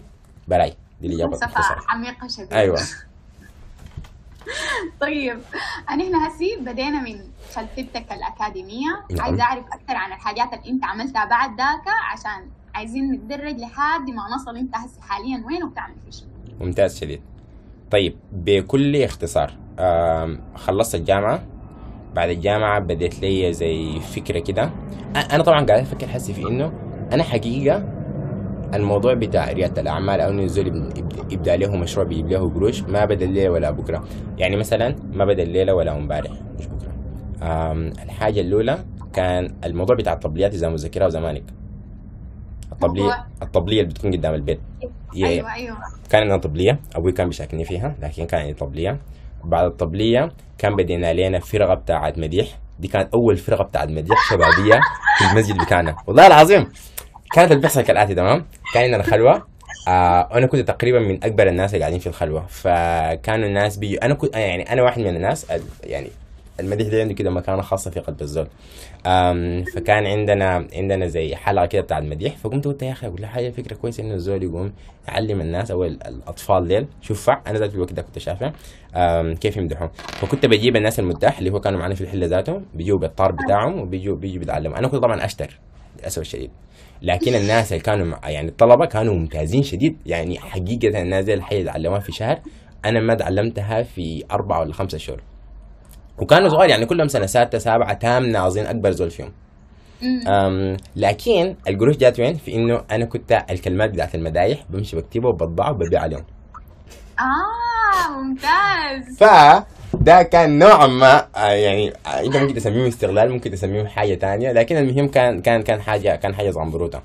براي 0.48 0.74
دي 1.02 1.08
الاجابه 1.08 1.38
فلسفه 1.38 1.76
عميقة 1.90 2.28
شديدة. 2.28 2.58
أيوه. 2.58 2.80
طيب 5.02 5.40
إحنا 5.90 6.28
هسي 6.28 6.58
بدينا 6.62 7.02
من 7.02 7.20
خلفيتك 7.54 8.06
الأكاديمية. 8.12 9.04
نعم. 9.12 9.22
عايزه 9.22 9.44
أعرف 9.44 9.66
أكثر 9.66 9.96
عن 9.96 10.14
الحاجات 10.14 10.54
اللي 10.54 10.70
أنت 10.70 10.86
عملتها 10.86 11.26
بعد 11.26 11.50
ذاك 11.50 11.88
عشان 12.12 12.48
عايزين 12.76 13.12
نتدرج 13.12 13.60
لحد 13.60 14.10
ما 14.10 14.36
نصل 14.36 14.58
أنت 14.58 14.76
هسي 14.76 15.02
حاليا. 15.02 15.44
وين 15.48 15.64
وبتعمل 15.64 15.96
شيء 16.10 16.28
ممتاز 16.60 17.00
شديد. 17.00 17.22
طيب 17.92 18.16
بكل 18.32 19.04
اختصار 19.04 19.54
خلصت 20.56 20.96
الجامعة. 20.96 21.44
بعد 22.14 22.30
الجامعة 22.30 22.80
بديت 22.80 23.20
لي 23.20 23.54
زي 23.54 24.00
فكرة 24.00 24.40
كده. 24.40 24.72
أنا 25.16 25.44
طبعا 25.44 25.66
قاعد 25.66 25.82
أفكر 25.82 26.08
حسي 26.08 26.34
في 26.34 26.48
إنه 26.48 26.74
أنا 27.12 27.24
حقيقة 27.24 28.01
الموضوع 28.74 29.14
بتاع 29.14 29.52
ريادة 29.52 29.82
الأعمال 29.82 30.22
أو 30.22 30.30
إنه 30.30 30.44
الزول 30.44 30.94
يبدأ 31.32 31.56
له 31.56 31.76
مشروع 31.76 32.06
بيجيب 32.06 32.30
له 32.30 32.50
قروش 32.50 32.82
ما 32.82 33.06
بدا 33.06 33.26
الليلة 33.26 33.50
ولا 33.50 33.72
بكرة. 33.72 34.04
يعني 34.38 34.56
مثلا 34.56 34.96
ما 35.14 35.26
بدا 35.26 35.44
الليلة 35.44 35.74
ولا 35.74 35.98
امبارح 35.98 36.32
مش 36.60 36.68
بكرة. 36.68 36.92
الحاجة 38.04 38.42
الأولى 38.42 38.78
كان 39.14 39.56
الموضوع 39.64 39.96
بتاع 39.96 40.14
الطبليات 40.14 40.54
اذا 40.54 40.70
مذكرها 40.70 41.10
زمانك 41.10 41.44
الطبليه 42.72 43.26
الطبلية 43.42 43.82
اللي 43.82 43.94
بتكون 43.94 44.12
قدام 44.12 44.34
البيت. 44.34 44.60
أيوه 45.16 45.54
أيوه. 45.54 45.78
كان 46.10 46.22
عندنا 46.22 46.38
طبلية 46.38 46.80
أبوي 46.96 47.12
كان 47.12 47.28
بيشاركني 47.28 47.66
فيها 47.66 47.96
لكن 48.02 48.26
كان 48.26 48.42
عندي 48.42 48.54
طبلية. 48.54 49.00
بعد 49.44 49.66
الطبلية 49.66 50.32
كان 50.58 50.76
بدينا 50.76 51.14
لنا 51.14 51.40
فرقة 51.40 51.74
بتاعت 51.74 52.18
مديح. 52.18 52.48
دي 52.80 52.88
كانت 52.88 53.14
أول 53.14 53.38
فرقة 53.38 53.64
بتاعت 53.64 53.90
مديح 53.90 54.18
شبابية 54.30 54.80
في 55.18 55.32
المسجد 55.32 55.58
بتاعنا. 55.62 55.96
والله 56.08 56.28
العظيم! 56.28 56.68
كانت 57.34 57.52
اللي 57.52 57.62
بيحصل 57.62 57.82
كالآتي 57.82 58.16
تمام؟ 58.16 58.46
كان 58.74 58.84
عندنا 58.84 59.04
خلوة. 59.04 59.48
آه 59.88 60.30
أنا 60.38 60.48
كنت 60.48 60.68
تقريبا 60.68 61.00
من 61.00 61.24
أكبر 61.24 61.48
الناس 61.48 61.74
اللي 61.74 61.82
قاعدين 61.84 62.00
في 62.00 62.08
الخلوة. 62.08 62.46
فكانوا 62.50 63.48
الناس 63.48 63.78
بيجوا 63.78 64.06
أنا 64.06 64.14
كنت 64.14 64.36
يعني 64.36 64.74
أنا 64.74 64.82
واحد 64.82 65.02
من 65.02 65.16
الناس 65.16 65.48
يعني 65.84 66.10
المديح 66.60 66.88
ده 66.88 67.02
عنده 67.02 67.14
كده 67.14 67.30
مكانة 67.30 67.62
خاصة 67.62 67.92
في 67.92 68.00
قلب 68.00 68.22
الزول. 68.22 68.48
فكان 69.76 70.06
عندنا 70.06 70.68
عندنا 70.76 71.08
زي 71.08 71.36
حلقة 71.36 71.66
كده 71.66 71.82
بتاع 71.82 71.98
المديح. 71.98 72.38
فقمت 72.38 72.66
قلت 72.66 72.82
يا 72.84 72.92
أخي 72.92 73.08
أقول 73.08 73.26
حاجة 73.26 73.50
فكرة 73.50 73.76
كويسة 73.76 74.04
إنه 74.04 74.14
الزول 74.14 74.44
يقوم 74.44 74.74
يعلم 75.08 75.42
الناس 75.42 75.72
أو 75.72 75.86
ال- 75.86 76.08
الأطفال 76.08 76.68
ديل. 76.68 76.86
شوفع 77.02 77.42
أنا 77.48 77.68
في 77.70 77.76
الوقت 77.76 77.94
ده 77.94 78.02
كنت 78.02 78.20
أم، 78.96 79.36
كيف 79.36 79.58
يمدحون. 79.58 79.90
فكنت 79.96 80.46
بجيب 80.46 80.76
الناس 80.76 81.00
المداح 81.00 81.38
اللي 81.38 81.50
هو 81.50 81.60
كانوا 81.60 81.80
معنا 81.80 81.96
في 81.96 82.02
الحلة 82.02 82.26
ذاتهم 82.28 82.66
بيجوا 82.74 82.98
بالطار 83.00 83.32
بتاعهم 83.32 83.80
وبيجوا 83.80 84.16
بيجوا 84.16 84.40
بيتعلموا. 84.40 84.78
أنا 84.78 84.88
كنت 84.88 85.02
طبعا 85.02 85.26
أشتر. 85.26 85.60
للأسف 86.00 86.22
الشديد. 86.22 86.52
لكن 87.02 87.36
الناس 87.36 87.72
اللي 87.72 87.84
كانوا 87.84 88.06
مع 88.06 88.30
يعني 88.30 88.50
الطلبة 88.50 88.86
كانوا 88.86 89.14
ممتازين 89.14 89.64
شديد. 89.64 89.98
يعني 90.06 90.40
حقيقة 90.40 91.02
الناس 91.02 91.26
دي 91.26 91.34
الحي 91.34 91.62
يتعلموها 91.62 92.00
في 92.00 92.12
شهر 92.12 92.40
أنا 92.86 93.00
ما 93.00 93.16
تعلمتها 93.16 93.84
في 93.84 94.24
اربعه 94.32 94.60
ولا 94.60 94.74
خمسة 94.74 94.98
شهور. 94.98 95.22
وكانوا 96.18 96.50
صغار 96.50 96.70
يعني 96.70 96.86
كلهم 96.86 97.08
سنة 97.08 97.26
سادسه 97.26 97.58
سابعه 97.58 97.94
تامنه 97.94 98.48
اظن 98.48 98.66
أكبر 98.66 98.92
زول 98.92 99.10
فيهم. 99.10 99.32
أم 100.28 100.78
لكن 100.96 101.56
القروش 101.68 101.98
جات 101.98 102.20
وين؟ 102.20 102.34
في 102.34 102.56
إنه 102.56 102.82
أنا 102.92 103.06
كنت 103.06 103.44
الكلمات 103.50 103.90
بتاعت 103.90 104.16
المدايح 104.16 104.64
بمشي 104.70 104.96
بكتبها 104.98 105.30
وبطبعها 105.30 105.72
وببيع 105.72 106.02
عليهم 106.02 106.24
آه 107.20 108.18
ممتاز. 108.18 109.18
ف 109.20 109.24
ده 109.94 110.24
كان 110.24 110.60
نوعا 110.60 110.88
ما 110.88 111.28
آه، 111.36 111.52
يعني 111.52 111.90
آه، 112.08 112.26
انت 112.26 112.38
ممكن 112.38 112.54
تسميه 112.54 112.88
استغلال 112.88 113.32
ممكن 113.32 113.52
تسميه 113.52 113.84
حاجة 113.84 114.14
تانية 114.16 114.52
لكن 114.52 114.78
المهم 114.78 115.08
كان 115.08 115.42
كان 115.42 115.62
كان 115.62 115.82
حاجة 115.82 116.16
كان 116.16 116.36
حاجة 116.36 116.50
زنبروطه 116.50 117.02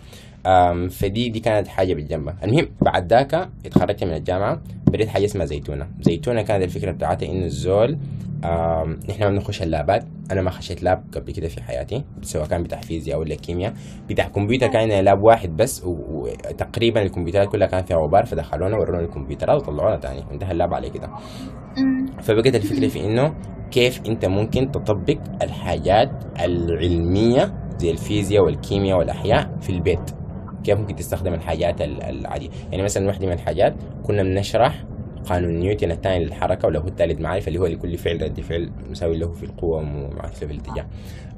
أم، 0.46 0.88
فدي 0.88 1.28
دي 1.28 1.40
كانت 1.40 1.68
حاجة 1.68 1.94
بالجنبها 1.94 2.36
المهم 2.44 2.68
بعد 2.80 3.12
ذاك 3.12 3.48
اتخرجت 3.66 4.04
من 4.04 4.12
الجامعة 4.14 4.60
بديت 4.86 5.08
حاجة 5.08 5.24
اسمها 5.24 5.46
زيتونة. 5.46 5.86
زيتونة 6.00 6.42
كانت 6.42 6.64
الفكرة 6.64 6.90
بتاعتها 6.90 7.28
انه 7.28 7.44
الزول 7.46 7.98
نحن 9.08 9.20
ما 9.24 9.30
بنخش 9.30 9.62
اللابات 9.62 10.04
أنا 10.32 10.42
ما 10.42 10.50
خشيت 10.50 10.82
لاب 10.82 11.04
قبل 11.14 11.32
كده 11.32 11.48
في 11.48 11.62
حياتي 11.62 12.04
سواء 12.22 12.46
كان 12.46 12.62
بتاع 12.62 12.80
فيزياء 12.80 13.18
ولا 13.18 13.34
كيمياء. 13.34 13.74
بتاع 14.08 14.28
كمبيوتر 14.28 14.66
كان 14.66 15.04
لاب 15.04 15.22
واحد 15.22 15.56
بس 15.56 15.82
وتقريبا 15.84 17.02
الكمبيوترات 17.02 17.48
كلها 17.48 17.66
كان 17.68 17.84
فيها 17.84 17.96
غبار 17.96 18.24
فدخلونا 18.26 18.76
ورونا 18.76 19.00
الكمبيوترات 19.00 19.62
وطلعونا 19.62 19.96
تاني 19.96 20.20
وانتهى 20.30 20.52
اللاب 20.52 20.74
عليه 20.74 20.90
كده. 20.90 21.08
فبقت 22.22 22.54
الفكرة 22.54 22.88
في 22.88 23.04
إنه 23.04 23.34
كيف 23.70 24.00
أنت 24.06 24.24
ممكن 24.26 24.70
تطبق 24.70 25.18
الحاجات 25.42 26.10
العلمية 26.44 27.54
زي 27.78 27.90
الفيزياء 27.90 28.44
والكيمياء 28.44 28.98
والأحياء 28.98 29.58
في 29.60 29.70
البيت. 29.70 30.10
كيف 30.64 30.78
ممكن 30.78 30.94
تستخدم 30.94 31.34
الحاجات 31.34 31.80
ال- 31.80 32.02
العادية. 32.02 32.48
يعني 32.70 32.82
مثلا 32.82 33.06
واحدة 33.06 33.26
من 33.26 33.32
الحاجات 33.32 33.74
كنا 34.02 34.22
بنشرح 34.22 34.84
قانون 35.26 35.54
نيوتن 35.58 35.90
الثاني 35.90 36.24
للحركة 36.24 36.68
ولا 36.68 36.80
هو 36.80 36.86
الثالث 36.88 37.20
معرفة 37.20 37.48
اللي 37.48 37.58
هو 37.58 37.66
لكل 37.66 37.96
فعل 37.98 38.22
رد 38.22 38.40
فعل 38.40 38.70
مساوي 38.90 39.18
له 39.18 39.32
في 39.32 39.42
القوة 39.42 39.78
ومعاكسة 39.78 40.46
في 40.46 40.52
الاتجاه. 40.52 40.86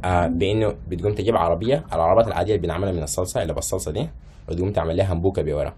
آه 0.04 0.26
بإنه 0.26 0.75
بتقوم 0.88 1.14
تجيب 1.14 1.37
عربية 1.37 1.85
العربات 1.92 2.26
العادية 2.26 2.54
اللي 2.54 2.66
بنعملها 2.66 2.92
من 2.92 3.02
الصلصة 3.02 3.42
اللي 3.42 3.54
بالصلصة 3.54 3.92
دي 3.92 4.09
وتقوم 4.49 4.73
تعمل 4.73 4.97
لها 4.97 5.12
همبوكة 5.12 5.42
بورا. 5.42 5.75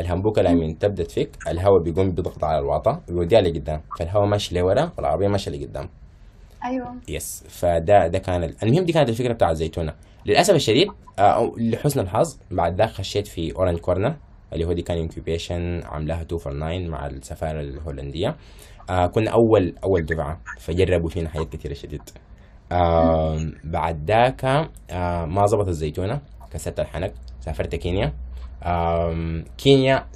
الهمبوكة 0.00 0.42
لما 0.42 0.74
تبدأ 0.80 1.04
تفك 1.04 1.30
الهواء 1.48 1.82
بيقوم 1.82 2.10
بيضغط 2.10 2.44
على 2.44 2.58
الواطة 2.58 3.00
بيوديها 3.08 3.40
لقدام. 3.40 3.80
فالهواء 3.98 4.26
ماشي 4.26 4.54
لورا 4.54 4.92
والعربية 4.96 5.28
ماشية 5.28 5.50
لقدام. 5.50 5.88
أيوه. 6.64 6.94
Yes 7.08 7.44
فده 7.48 8.06
ده 8.06 8.18
كان 8.18 8.44
ال- 8.44 8.56
المهم 8.62 8.84
دي 8.84 8.92
كانت 8.92 9.08
الفكرة 9.08 9.32
بتاع 9.32 9.50
الزيتونة. 9.50 9.94
للأسف 10.26 10.54
الشديد 10.54 10.88
آه، 11.18 11.22
أو 11.22 11.56
لحسن 11.58 12.00
الحظ 12.00 12.38
بعد 12.50 12.76
ذاك 12.78 12.88
خشيت 12.90 13.26
في 13.26 13.56
Orange 13.56 13.78
Corner 13.78 14.14
اللي 14.52 14.64
هو 14.64 14.72
دي 14.72 14.82
كان 14.82 14.98
incubation 14.98 15.80
عاملاها 15.84 16.22
2 16.22 16.38
four 16.38 16.52
9 16.52 16.78
مع 16.88 17.06
السفارة 17.06 17.60
الهولندية. 17.60 18.36
آه 18.90 19.06
كنا 19.06 19.30
أول 19.30 19.74
أول 19.84 20.04
دفعة 20.06 20.40
فجربوا 20.58 21.08
فينا 21.08 21.28
حاجات 21.28 21.48
كثيرة 21.56 21.74
شديد. 21.74 22.02
آه 22.72 23.38
بعد 23.64 24.10
ذاك 24.10 24.44
آه 24.44 25.24
ما 25.24 25.46
ظبط 25.46 25.68
الزيتونة 25.68 26.20
كسرت 26.52 26.80
الحنك 26.80 27.14
سافرت 27.40 27.74
كينيا. 27.74 28.12
كينيا 29.58 30.06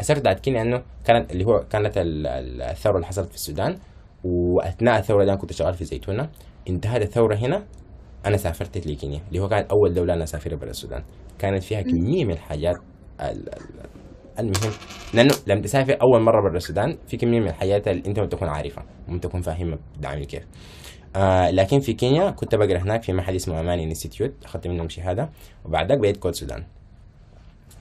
أسرت 0.00 0.24
بعد 0.24 0.36
كينيا 0.40 0.62
إنه 0.62 0.82
كانت 1.04 1.32
اللي 1.32 1.44
هو 1.44 1.58
كانت 1.70 1.98
ال- 1.98 2.26
ال- 2.26 2.62
الثورة 2.62 2.94
اللي 2.96 3.06
حصلت 3.06 3.28
في 3.28 3.34
السودان. 3.34 3.76
وأثناء 4.24 4.98
الثورة 4.98 5.24
دي 5.24 5.30
أنا 5.30 5.38
كنت 5.40 5.52
شغال 5.52 5.74
في 5.74 5.84
زيتونه 5.84 6.28
انتهت 6.70 7.02
الثورة 7.02 7.36
هنا 7.36 7.64
أنا 8.26 8.36
سافرت 8.36 8.86
لكينيا 8.86 9.20
اللي 9.28 9.38
هو 9.38 9.48
كانت 9.48 9.70
أول 9.70 9.94
دولة 9.94 10.14
أنا 10.14 10.24
أسافرها 10.24 10.56
برا 10.56 10.70
السودان. 10.70 11.02
كانت 11.38 11.62
فيها 11.62 11.82
كمية 11.82 12.24
من 12.24 12.30
الحاجات 12.32 12.74
ال- 12.74 12.80
ال- 12.80 12.95
المهم 14.38 14.72
لأنه 15.14 15.34
لما 15.46 15.60
تسافر 15.60 15.98
أول 16.02 16.20
مرة 16.20 16.40
برا 16.40 16.56
السودان 16.56 16.98
في 17.08 17.16
كمية 17.16 17.40
من 17.40 17.48
الحاجات 17.48 17.88
اللي 17.88 18.02
أنت 18.06 18.20
ما 18.20 18.26
تكون 18.26 18.48
عارفها 18.48 18.84
وما 19.08 19.18
تكون 19.18 19.40
فاهمها 19.40 19.78
بتعمل 19.98 20.24
كيف 20.24 20.46
آه 21.16 21.50
لكن 21.50 21.80
في 21.80 21.92
كينيا 21.92 22.30
كنت 22.30 22.54
بقرأ 22.54 22.78
هناك 22.78 23.02
في 23.02 23.12
محل 23.12 23.36
اسمه 23.36 23.60
أمان 23.60 23.78
institute 23.78 24.32
أخذت 24.44 24.66
منهم 24.66 24.88
شهادة 24.88 25.30
وبعد 25.64 25.88
ذاك 25.88 25.98
بقيت 25.98 26.16
كود 26.16 26.34
سودان. 26.34 26.64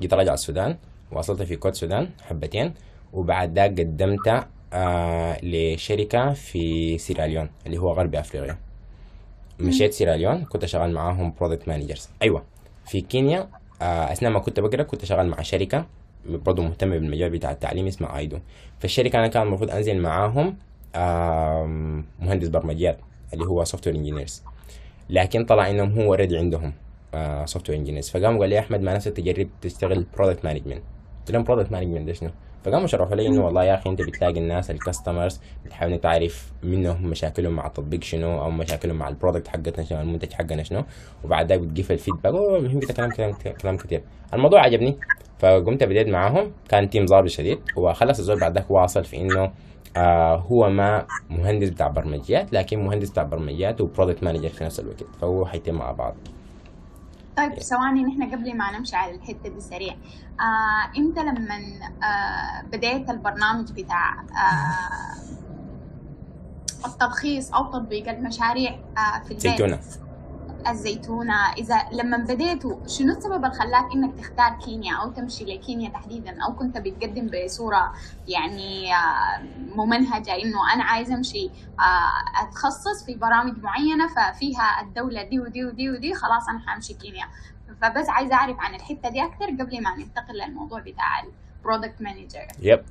جيت 0.01 0.13
راجع 0.13 0.33
السودان 0.33 0.77
واصلت 1.11 1.41
في 1.41 1.55
كود 1.55 1.73
سودان 1.73 2.09
حبتين 2.21 2.73
وبعد 3.13 3.59
ذاك 3.59 3.79
قدمت 3.79 4.45
آه 4.73 5.37
لشركة 5.43 6.33
في 6.33 6.97
سيراليون 6.97 7.49
اللي 7.65 7.77
هو 7.77 7.93
غرب 7.93 8.15
أفريقيا. 8.15 8.57
مشيت 9.59 9.93
سيراليون 9.93 10.45
كنت 10.45 10.65
شغال 10.65 10.93
معاهم 10.93 11.33
product 11.39 11.67
managers 11.67 12.09
أيوة 12.21 12.43
في 12.85 13.01
كينيا 13.01 13.49
آه 13.81 14.11
أثناء 14.11 14.31
ما 14.31 14.39
كنت 14.39 14.59
بقرأ 14.59 14.83
كنت 14.83 15.05
شغال 15.05 15.27
مع 15.27 15.41
شركة 15.41 15.85
برضه 16.25 16.63
مهتمة 16.63 16.97
بالمجال 16.97 17.29
بتاع 17.29 17.51
التعليم 17.51 17.87
اسمها 17.87 18.17
EIDU. 18.17 18.39
فالشركة 18.79 19.19
أنا 19.19 19.27
كان 19.27 19.43
المفروض 19.43 19.71
أنزل 19.71 20.01
معاهم 20.01 20.57
مهندس 22.19 22.47
برمجيات 22.47 22.99
اللي 23.33 23.45
هو 23.45 23.63
software 23.63 23.95
engineers 23.95 24.43
لكن 25.09 25.45
طلع 25.45 25.69
إنهم 25.69 25.99
هو 25.99 26.03
already 26.03 26.37
عندهم 26.37 26.73
software 27.45 27.79
engineers 27.79 28.09
فقام 28.09 28.39
قال 28.39 28.49
لي 28.49 28.59
أحمد 28.59 28.81
ما 28.81 28.93
نفسك 28.95 29.11
تجرب 29.11 29.49
تشتغل 29.61 30.05
product 30.17 30.45
management 30.45 30.83
قلت 31.19 31.31
لهم 31.31 31.43
product 31.43 31.71
management 31.71 32.11
شنو؟ 32.11 32.29
فقاموا 32.65 32.87
شرحوا 32.87 33.15
لي 33.15 33.27
إنه 33.27 33.45
والله 33.45 33.63
يا 33.63 33.73
أخي 33.73 33.89
أنت 33.89 34.01
بتلاقي 34.01 34.39
الناس 34.39 34.71
ال 34.71 34.78
customers 34.78 35.41
بتحاول 35.65 35.97
تعرف 35.97 36.51
منهم 36.63 37.07
مشاكلهم 37.09 37.53
مع 37.53 37.67
التطبيق 37.67 38.03
شنو 38.03 38.41
أو 38.41 38.51
مشاكلهم 38.51 38.95
مع 38.95 39.07
ال 39.07 39.12
product 39.12 39.47
حقتنا 39.47 39.85
شنو 39.85 40.01
المنتج 40.01 40.33
حقنا 40.33 40.63
شنو. 40.63 40.83
وبعد 41.23 41.49
ذاك 41.49 41.59
بتجيب 41.59 41.91
ال 41.91 41.96
feedback 41.96 42.33
كلام 42.95 43.11
كلام 43.11 43.33
كلام 43.61 43.77
كتير. 43.77 44.03
الموضوع 44.33 44.61
عجبني. 44.61 44.97
فقمت 45.39 45.83
بديت 45.83 46.07
معاهم. 46.07 46.51
كان 46.69 46.89
team 46.89 47.05
ظابط 47.05 47.27
شديد. 47.27 47.59
وخلص 47.77 48.19
الزول 48.19 48.39
بعد 48.39 48.55
ذاك 48.57 48.71
واصل 48.71 49.03
في 49.03 49.17
إنه 49.17 49.51
آه 49.97 50.35
هو 50.35 50.69
ما 50.69 51.05
مهندس 51.29 51.69
بتاع 51.69 51.87
برمجيات 51.87 52.53
لكن 52.53 52.79
مهندس 52.79 53.09
بتاع 53.09 53.23
برمجيات 53.23 53.81
و 53.81 53.87
product 53.87 54.23
manager 54.23 54.49
في 54.49 54.63
نفس 54.63 54.79
الوقت. 54.79 55.03
فهو 55.21 55.45
حيتم 55.45 55.75
مع 55.75 55.91
بعض. 55.91 56.15
طيب 57.37 57.53
ثواني 57.59 58.03
نحن 58.03 58.31
قبل 58.35 58.57
ما 58.57 58.77
نمشي 58.77 58.95
على 58.95 59.15
الحتة 59.15 59.49
دي 59.49 59.59
سريع. 59.59 59.93
آه 60.39 60.97
انت 60.97 61.19
لما 61.19 61.55
آه 62.03 62.61
بديت 62.71 63.09
البرنامج 63.09 63.71
بتاع 63.71 64.13
آه 64.21 65.15
التلخيص 66.87 67.53
أو 67.53 67.71
تطبيق 67.71 68.09
المشاريع 68.09 68.71
آه 68.71 69.19
في 69.23 69.31
البيت؟ 69.31 69.45
الزيتونة. 70.69 71.53
إذا 71.57 71.75
لما 71.91 72.17
بديتوا 72.17 72.87
شنو 72.87 73.11
السبب 73.13 73.45
اللي 73.45 73.55
خلاك 73.55 73.85
إنك 73.95 74.19
تختار 74.19 74.59
كينيا 74.65 74.95
أو 74.95 75.11
تمشي 75.11 75.43
لكينيا 75.45 75.89
تحديدا؟ 75.89 76.43
أو 76.43 76.55
كنت 76.55 76.77
بتقدم 76.77 77.29
بصورة 77.45 77.93
يعني 78.27 78.95
آه، 78.95 79.41
ممنهجة 79.75 80.35
إنه 80.35 80.73
أنا 80.73 80.83
عايزة 80.83 81.15
أمشي 81.15 81.49
آه، 81.79 82.43
أتخصص 82.43 83.05
في 83.05 83.15
برامج 83.15 83.63
معينة 83.63 84.07
ففيها 84.07 84.81
الدولة 84.81 85.23
دي 85.23 85.39
ودي 85.39 85.65
ودي 85.65 85.89
ودي 85.89 86.13
خلاص 86.13 86.49
أنا 86.49 86.59
حأمشي 86.59 86.93
كينيا. 86.93 87.25
فبس 87.81 88.09
عايزة 88.09 88.35
أعرف 88.35 88.59
عن 88.59 88.75
الحتة 88.75 89.09
دي 89.09 89.23
أكثر 89.23 89.45
قبل 89.45 89.83
ما 89.83 89.95
ننتقل 89.97 90.33
للموضوع 90.47 90.79
بتاع 90.79 91.23
ال 91.59 91.65
product 91.65 92.01
manager 92.01 92.47
يب 92.61 92.81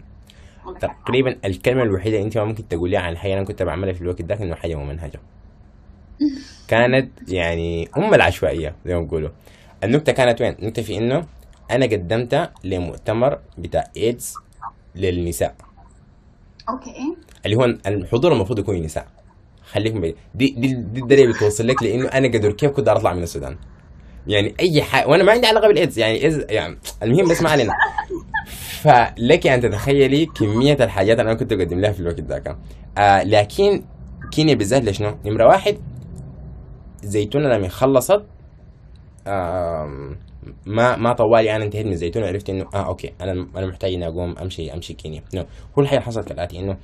تقريبا 0.81 1.37
الكلمة 1.45 1.83
الوحيدة 1.83 2.16
اللي 2.16 2.26
أنت 2.26 2.38
ما 2.38 2.45
ممكن 2.45 2.69
تقوليها 2.69 3.00
عن 3.00 3.12
الحاجة 3.12 3.31
اللي 3.31 3.38
أنا 3.40 3.49
كنت 3.49 3.62
بعملها 3.62 3.93
في 3.93 4.00
الوقت 4.00 4.23
ده 4.23 4.43
إنه 4.43 4.54
حاجة 4.54 4.75
ممنهجة. 4.75 5.21
كانت 6.68 7.11
يعني 7.28 7.88
ام 7.97 8.14
العشوائية 8.14 8.75
زي 8.87 8.94
ما 8.94 9.00
بيقولوا. 9.00 9.30
النكتة 9.85 10.12
كانت 10.12 10.40
وين؟ 10.40 10.56
النكتة 10.59 10.83
في 10.83 10.99
إنه 10.99 11.26
أنا 11.71 11.87
قدمت 11.87 12.50
لمؤتمر 12.64 13.38
بتاع 13.59 13.85
ايدز 13.97 14.35
للنساء. 14.97 15.54
okay. 16.68 17.16
اللي 17.47 17.56
هو 17.56 17.64
الحضور 17.64 18.33
المفروض 18.33 18.59
يكون 18.59 18.83
نساء 18.83 19.06
خليكم 19.64 20.00
بعيد 20.00 20.16
دي 20.35 20.54
دي 20.59 20.75
دي 20.75 21.00
الدليل 21.00 21.33
بتوصل 21.33 21.66
لك 21.66 21.83
لإنه 21.83 22.09
أنا 22.09 22.28
قدر 22.28 22.52
كيف 22.52 22.71
كنت 22.71 22.88
أطلع 22.88 23.14
من 23.14 23.23
السودان. 23.23 23.56
يعني 24.26 24.54
أي 24.61 24.83
حاجة 24.83 25.09
وأنا 25.09 25.25
ما 25.25 25.33
عندي 25.33 25.47
علاقة 25.47 25.68
بالإيدز. 25.68 25.99
يعني 25.99 26.23
إيدز 26.23 26.47
يعني 26.49 26.78
المهم 27.02 27.28
بس 27.28 27.42
ما 27.42 27.50
علينا. 27.50 27.73
فلك 28.83 29.47
أن 29.47 29.61
تتخيلي 29.61 30.26
كمية 30.26 30.76
الحاجات 30.80 31.21
اللي 31.21 31.30
أنا 31.30 31.38
كنت 31.38 31.52
أقدم 31.52 31.80
لها 31.80 31.92
في 31.92 32.00
الوقت 32.00 32.21
ذاك. 32.21 32.56
آه 32.99 33.23
لكن 33.23 33.83
كينيا 34.33 34.54
بالذات 34.54 34.85
لشنو؟ 34.85 35.14
نمرة 35.25 35.47
واحد 35.47 35.78
زيتونة 37.04 37.49
لما 37.49 37.68
خلصت 37.68 38.25
ما 40.66 40.96
ما 40.96 41.12
طوالي 41.12 41.56
أنا 41.56 41.64
انتهيت 41.64 41.87
من 41.87 41.96
زيتونه 41.96 42.26
عرفت 42.26 42.50
إنه 42.50 42.66
آه 42.75 42.87
okay 42.87 43.12
أنا 43.20 43.32
أنا 43.56 43.66
محتاج 43.66 43.92
إني 43.92 44.06
أقوم 44.06 44.38
أمشي 44.38 44.75
أمشي 44.75 44.94
كينيا. 44.94 45.23
no 45.35 45.44
هو 45.78 45.82
الحقيقة 45.82 46.00
حصلت 46.02 46.28
كالآتي 46.28 46.58
إنه 46.58 46.76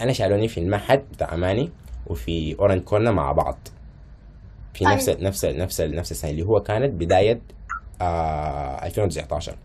أنا 0.00 0.12
شالوني 0.12 0.48
في 0.48 0.60
المعهد 0.60 1.04
بتاع 1.12 1.34
أماني 1.34 1.70
وفي 2.06 2.56
Orange 2.60 2.82
Corner 2.82 3.12
مع 3.12 3.32
بعض. 3.32 3.58
في 4.74 4.84
طيب. 4.84 4.94
نفس 4.94 5.08
نفس 5.08 5.44
نفس 5.44 5.80
نفس 5.80 6.10
السنة 6.12 6.30
اللي 6.30 6.42
هو 6.42 6.60
كانت 6.60 6.92
بداية 7.00 7.40
آه 8.00 8.86
2019 8.86 9.56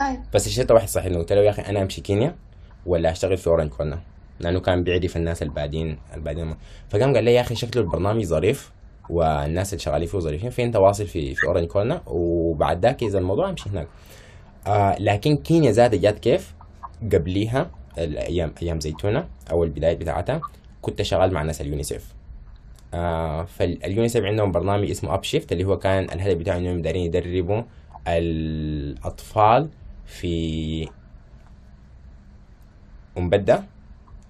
طيب. 0.00 0.20
بس 0.34 0.46
استشرت 0.46 0.70
واحد 0.70 0.88
صاحبي 0.88 1.12
قلت 1.16 1.32
له 1.32 1.40
يا 1.40 1.50
أخي 1.50 1.62
أنا 1.62 1.82
أمشي 1.82 2.00
كينيا 2.00 2.34
ولا 2.86 3.10
أشتغل 3.10 3.36
في 3.36 3.46
Orange 3.46 3.70
Corner؟ 3.70 3.98
لأنه 4.40 4.60
كان 4.60 4.82
بيعرف 4.82 5.16
الناس 5.16 5.42
البعدين 5.42 5.98
البعدين 6.14 6.54
فقام 6.90 7.14
قال 7.14 7.24
لي 7.24 7.34
يا 7.34 7.40
أخي 7.40 7.54
شكله 7.54 7.82
البرنامج 7.82 8.24
ظريف؟ 8.24 8.72
والناس 9.10 9.72
اللي 9.72 9.82
شغالين 9.82 10.08
فيه 10.08 10.18
ظريفين 10.18 10.50
فانت 10.50 10.76
واصل 10.76 11.06
في 11.06 11.34
في 11.34 11.46
Orange 11.46 11.66
Corner 11.68 12.00
وبعد 12.06 12.82
ذاك 12.82 13.02
اذا 13.02 13.18
الموضوع 13.18 13.50
امشي 13.50 13.70
هناك. 13.70 13.86
آه 14.66 14.96
لكن 14.98 15.36
كينيا 15.36 15.72
ذاتها 15.72 15.96
جات 15.96 16.18
كيف؟ 16.18 16.54
قبليها 17.12 17.70
الأيام 17.98 18.52
أيام 18.62 18.80
زيتونة 18.80 19.28
أو 19.50 19.64
البدايات 19.64 19.96
بتاعتها 19.96 20.40
كنت 20.82 21.02
شغال 21.02 21.32
مع 21.32 21.42
ناس 21.42 21.60
اليونيسيف. 21.60 22.14
آه 22.94 23.44
فاليونيسيف 23.44 24.24
عندهم 24.24 24.52
برنامج 24.52 24.90
اسمه 24.90 25.14
UPSHIFT 25.14 25.52
اللي 25.52 25.64
هو 25.64 25.78
كان 25.78 26.04
الهدف 26.04 26.38
بتاعه 26.38 26.56
إنهم 26.56 26.82
دايرين 26.82 27.02
يدربوا 27.02 27.62
الأطفال 28.08 29.68
في 30.06 30.88
ام 33.18 33.30
بدة 33.30 33.62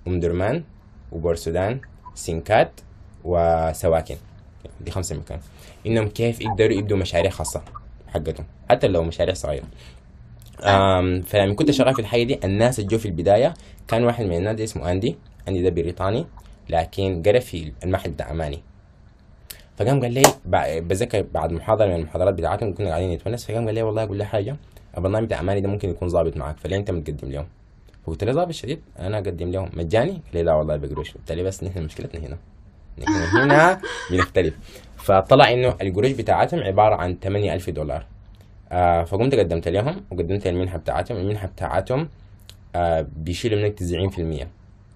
ام 0.09 0.21
درمان 0.21 0.65
وبورسودان 1.13 1.81
سينكات 2.15 2.81
وسواكن. 3.25 4.17
دي 4.81 4.91
خمسة 4.91 5.17
مكان. 5.17 5.39
إنهم 5.87 6.09
كيف 6.09 6.41
يقدروا 6.41 6.77
يبدوا 6.77 6.97
مشاريع 6.97 7.31
خاصة 7.31 7.63
حقتهم 8.09 8.47
حتى 8.71 8.89
لو 8.89 9.03
مشاريع 9.03 9.35
صغيرة. 9.35 9.65
فلما 11.23 11.55
كنت 11.55 11.71
شغال 11.71 11.95
في 11.95 12.01
الحاجة 12.01 12.23
دي 12.23 12.41
الناس 12.45 12.81
اللي 12.81 12.99
في 12.99 13.07
البداية 13.07 13.55
كان 13.89 14.05
واحد 14.05 14.25
من 14.25 14.37
الناس 14.37 14.61
اسمه 14.61 14.93
أندي. 14.93 15.17
أندي 15.49 15.63
ده 15.63 15.71
بريطاني 15.71 16.27
لكن 16.69 17.23
قرأ 17.27 17.39
في 17.39 17.73
المعهد 17.85 18.13
بتاع 18.13 18.31
أماني. 18.31 18.63
فقام 19.77 20.01
قال 20.01 20.13
لي 20.13 20.23
بذكر 20.81 21.23
بعد 21.23 21.53
محاضرة 21.53 21.87
من 21.87 21.95
المحاضرات 21.95 22.35
بتاعتهم 22.35 22.75
كنا 22.75 22.89
قاعدين 22.89 23.11
نتونس. 23.11 23.47
فقام 23.47 23.67
قال 23.67 23.75
لي 23.75 23.83
والله 23.83 24.03
أقول 24.03 24.19
لك 24.19 24.27
حاجة 24.27 24.57
البرنامج 24.97 25.27
بتاع 25.27 25.41
أماني 25.41 25.61
ده 25.61 25.69
ممكن 25.69 25.91
يكون 25.91 26.09
ظابط 26.09 26.37
معك 26.37 26.59
فليه 26.59 26.77
أنت 26.77 26.91
متقدم 26.91 27.31
لهم؟ 27.31 27.47
فقلت 28.07 28.25
له 28.25 28.33
ظابط 28.33 28.51
شديد 28.51 28.81
أنا 28.99 29.19
أقدم 29.19 29.51
لهم 29.51 29.71
مجاني؟ 29.75 30.11
قال 30.11 30.21
لي 30.35 30.43
لا 30.43 30.55
والله 30.55 30.77
بقروش. 30.77 31.15
قلت 31.15 31.33
له 31.33 31.43
بس 31.43 31.65
نحن 31.65 31.83
مشكلتنا 31.83 32.27
هنا. 32.27 32.39
نحن 32.99 33.13
هنا 33.13 33.81
بنختلف. 34.11 34.55
فطلع 34.97 35.53
إنه 35.53 35.77
القروش 35.83 36.11
بتاعتهم 36.11 36.61
عبارة 36.61 36.95
عن 36.95 37.17
8000 37.23 37.71
دولار. 37.71 38.07
آه 38.73 39.05
فقمت 39.05 39.35
قدمت 39.35 39.69
لهم 39.69 40.05
وقدمت 40.11 40.47
المنحة 40.47 40.79
بتاعتهم. 40.79 41.17
المنحة 41.19 41.47
بتاعتهم 41.47 42.09
آه 42.75 43.07
بيشيلوا 43.17 43.63
منك 43.63 43.79
90% 43.79 44.47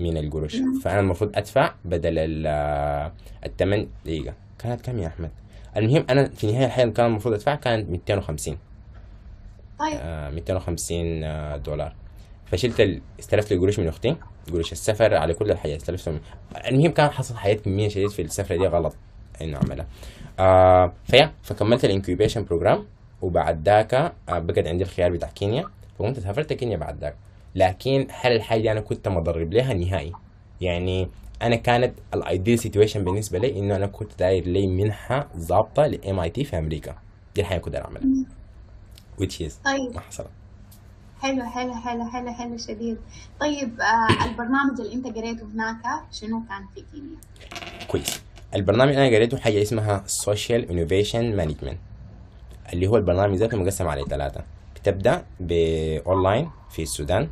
من 0.00 0.16
القروش 0.16 0.56
فأنا 0.82 1.00
المفروض 1.00 1.36
أدفع 1.36 1.72
بدل 1.84 2.18
ال 2.18 2.44
آه، 2.46 3.12
الثمن 3.46 3.86
دقيقة. 4.04 4.34
كانت 4.58 4.80
كم 4.80 4.98
يا 4.98 5.06
أحمد؟ 5.06 5.30
المهم 5.76 6.04
أنا 6.10 6.24
في 6.28 6.52
نهاية 6.52 6.66
الحياة 6.66 6.86
كان 6.86 7.06
المفروض 7.06 7.34
أدفع 7.34 7.54
كانت 7.54 7.90
250 7.90 8.58
طيب. 9.78 9.98
آه 10.02 10.30
250 10.30 11.24
آه، 11.24 11.56
دولار. 11.56 11.92
فشلت. 12.46 13.00
استلفت 13.20 13.52
القروش 13.52 13.78
من 13.78 13.88
أختي. 13.88 14.16
قروش 14.52 14.72
السفر 14.72 15.14
على 15.14 15.34
كل 15.34 15.50
الحياة 15.50 15.76
استلفتهم. 15.76 16.20
المهم 16.66 16.90
كان 16.90 17.10
حصل 17.10 17.36
حاجات 17.36 17.54
كمية 17.54 17.88
شديد 17.88 18.10
في 18.10 18.22
السفرة 18.22 18.56
دي 18.56 18.66
غلط 18.66 18.96
إنه 19.42 19.56
اعملها 19.56 19.86
آه 20.38 20.92
ف 21.04 21.10
yeah 21.10 21.32
فكملت 21.42 21.84
ال 21.84 21.90
incubation 21.90 22.44
program 22.44 22.84
وبعد 23.22 23.68
ذاك 23.68 23.94
آه 23.94 24.12
بقت 24.28 24.66
عندي 24.66 24.84
الخيار 24.84 25.10
بتاع 25.10 25.28
كينيا. 25.28 25.64
فقمت 25.98 26.20
سافرت 26.20 26.52
كينيا 26.52 26.76
بعد 26.76 27.00
ذاك. 27.00 27.16
لكن 27.54 28.06
هل 28.10 28.32
الحاجة 28.32 28.60
دي 28.60 28.72
أنا 28.72 28.80
كنت 28.80 29.08
مرتب 29.08 29.52
لها 29.52 29.74
نهائي. 29.74 30.12
يعني 30.60 31.08
أنا 31.42 31.56
كانت 31.56 31.92
ال 32.14 32.21
ideal 32.21 32.58
situation 32.58 33.04
بالنسبة 33.04 33.38
لي 33.38 33.58
إنه 33.58 33.76
أنا 33.76 33.86
كنت 33.86 34.18
داير 34.18 34.46
لي 34.46 34.66
منحة 34.66 35.28
ظابطه 35.36 35.86
ل 35.86 36.20
MIT 36.20 36.44
في 36.44 36.58
أمريكا. 36.58 36.94
دي 37.34 37.40
الحاجة 37.40 37.58
كنت 37.58 37.76
أعملها. 37.76 38.06
which 39.20 39.40
is 39.40 39.52
طيب. 39.64 39.94
ما 39.94 40.00
حصلت. 40.00 40.28
حلو 41.22 41.44
حلو 41.44 41.74
حلو 41.74 42.04
حلو 42.04 42.32
حلو 42.32 42.56
شديد. 42.56 42.96
طيب 43.40 43.80
آه 43.80 44.24
البرنامج 44.24 44.80
اللي 44.80 44.94
انت 44.94 45.06
قريته 45.06 45.46
هناك 45.54 45.76
شنو 46.12 46.42
كان 46.48 46.66
في 46.74 46.84
كينيا؟ 46.92 47.16
كويس. 47.88 48.22
البرنامج 48.54 48.92
أنا 48.92 49.06
قريته 49.06 49.38
حاجة 49.38 49.62
اسمها 49.62 50.02
social 50.06 50.70
innovation 50.70 51.36
management 51.36 51.78
اللي 52.72 52.86
هو 52.86 52.96
البرنامج 52.96 53.36
ذاته 53.36 53.56
مقسم 53.56 53.88
على 53.88 54.04
ثلاثة. 54.04 54.40
بتبدا 54.76 55.24
باونلاين 55.40 56.50
في 56.70 56.82
السودان 56.82 57.28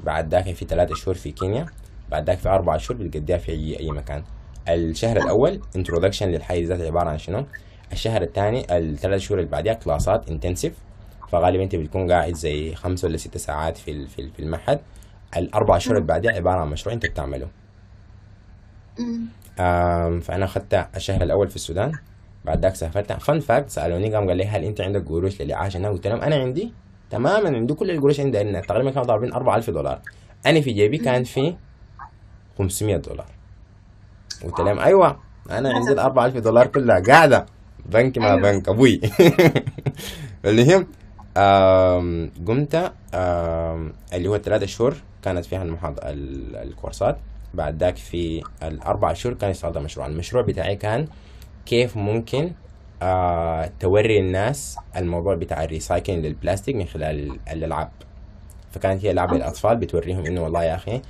بعد 0.00 0.34
ذاك 0.34 0.52
في 0.54 0.64
ثلاثة 0.64 0.94
شهور 0.94 1.14
في 1.14 1.32
كينيا 1.32 1.66
بعد 2.10 2.26
ذاك 2.26 2.38
في 2.38 2.48
أربعة 2.48 2.78
شهور 2.78 3.02
بتقضيها 3.02 3.38
في 3.38 3.52
أي, 3.52 3.78
أي 3.78 3.90
مكان. 3.90 4.24
الشهر 4.68 5.16
الأول 5.16 5.60
introduction 5.76 6.28
للحاجة 6.28 6.66
ذاتها 6.66 6.86
عبارة 6.86 7.10
عن 7.10 7.18
شنو؟ 7.18 7.46
الشهر 7.92 8.22
الثاني 8.22 8.78
الثلاث 8.78 9.20
شهور 9.20 9.38
اللي 9.38 9.50
بعدها 9.50 9.72
كلاسات 9.74 10.30
intensive 10.30 10.72
فغالبا 11.32 11.62
أنت 11.62 11.76
بتكون 11.76 12.12
قاعد 12.12 12.34
زي 12.34 12.74
خمسة 12.74 13.08
ولا 13.08 13.16
ستة 13.16 13.38
ساعات 13.38 13.76
في 13.76 14.06
في 14.06 14.20
ال- 14.22 14.30
في 14.30 14.40
المعهد. 14.42 14.80
الأربع 15.36 15.78
شهور 15.78 15.96
اللي 15.96 16.06
بعدها 16.08 16.32
عبارة 16.32 16.60
عن 16.60 16.68
مشروع 16.70 16.94
أنت 16.94 17.06
بتعمله. 17.06 17.48
مم. 18.98 19.26
آم، 19.60 20.20
فأنا 20.20 20.44
اخذت 20.44 20.86
الشهر 20.96 21.22
الأول 21.22 21.48
في 21.48 21.56
السودان 21.56 21.92
بعد 22.44 22.62
ذاك 22.62 22.74
سافرت. 22.74 23.12
fun 23.12 23.40
fact 23.40 23.70
سألوني 23.70 24.14
قام 24.14 24.28
قال 24.28 24.36
لي 24.36 24.44
هل 24.46 24.64
أنت 24.64 24.80
عندك 24.80 25.08
قروش 25.08 25.42
للاعاشه 25.42 25.78
هنا؟ 25.78 25.88
قلت 25.88 26.06
لهم 26.06 26.20
أنا 26.20 26.36
عندي. 26.36 26.72
تماما 27.10 27.56
عندي 27.56 27.74
كل 27.74 27.90
القروش 27.90 28.20
عندي. 28.20 28.40
هنا 28.40 28.60
تقريبا 28.60 28.90
كانوا 28.90 29.04
ضاربين 29.06 29.32
4000 29.32 29.70
دولار. 29.70 30.00
أنا 30.46 30.60
في 30.60 30.72
جيبي 30.72 30.98
كان 30.98 31.24
في 31.24 31.54
500 32.58 32.96
دولار. 32.96 33.26
قلت 34.44 34.60
لهم 34.60 34.78
أيوه 34.78 35.18
أنا 35.50 35.72
عندي 35.72 35.92
ال 35.92 35.98
4000 35.98 36.36
دولار 36.36 36.66
كلها. 36.66 37.00
قاعدة. 37.00 37.46
بنك 37.86 38.18
ما 38.18 38.26
أيوة. 38.30 38.40
بنك 38.42 38.68
أبوي. 38.68 39.00
المهم 40.44 40.86
قمت 41.36 42.92
اللي 44.14 44.28
هو 44.28 44.34
الثلاثة 44.34 44.66
شهور 44.66 44.96
كانت 45.22 45.44
فيها 45.44 45.62
المحاضرة 45.62 46.04
ال- 46.10 46.56
الكورسات. 46.56 47.18
بعد 47.54 47.80
ذاك 47.80 47.96
في 47.96 48.42
الأربع 48.62 49.12
شهور 49.12 49.34
كان 49.34 49.50
يشتغل 49.50 49.82
مشروع. 49.82 50.06
المشروع 50.06 50.42
بتاعي 50.42 50.76
كان 50.76 51.06
كيف 51.66 51.96
ممكن 51.96 52.52
آه 53.02 53.70
توري 53.80 54.18
الناس 54.20 54.76
الموضوع 54.96 55.34
بتاع 55.34 55.64
الريسايكلينج 55.64 56.26
للبلاستيك 56.26 56.76
من 56.76 56.84
خلال 56.86 57.38
الألعاب. 57.52 57.90
فكانت 58.72 59.04
هي 59.04 59.10
ألعاب 59.10 59.34
للأطفال 59.34 59.76
بتوريهم 59.76 60.26
إنه 60.26 60.42
والله 60.42 60.64
يا 60.64 60.74
أخي 60.74 61.02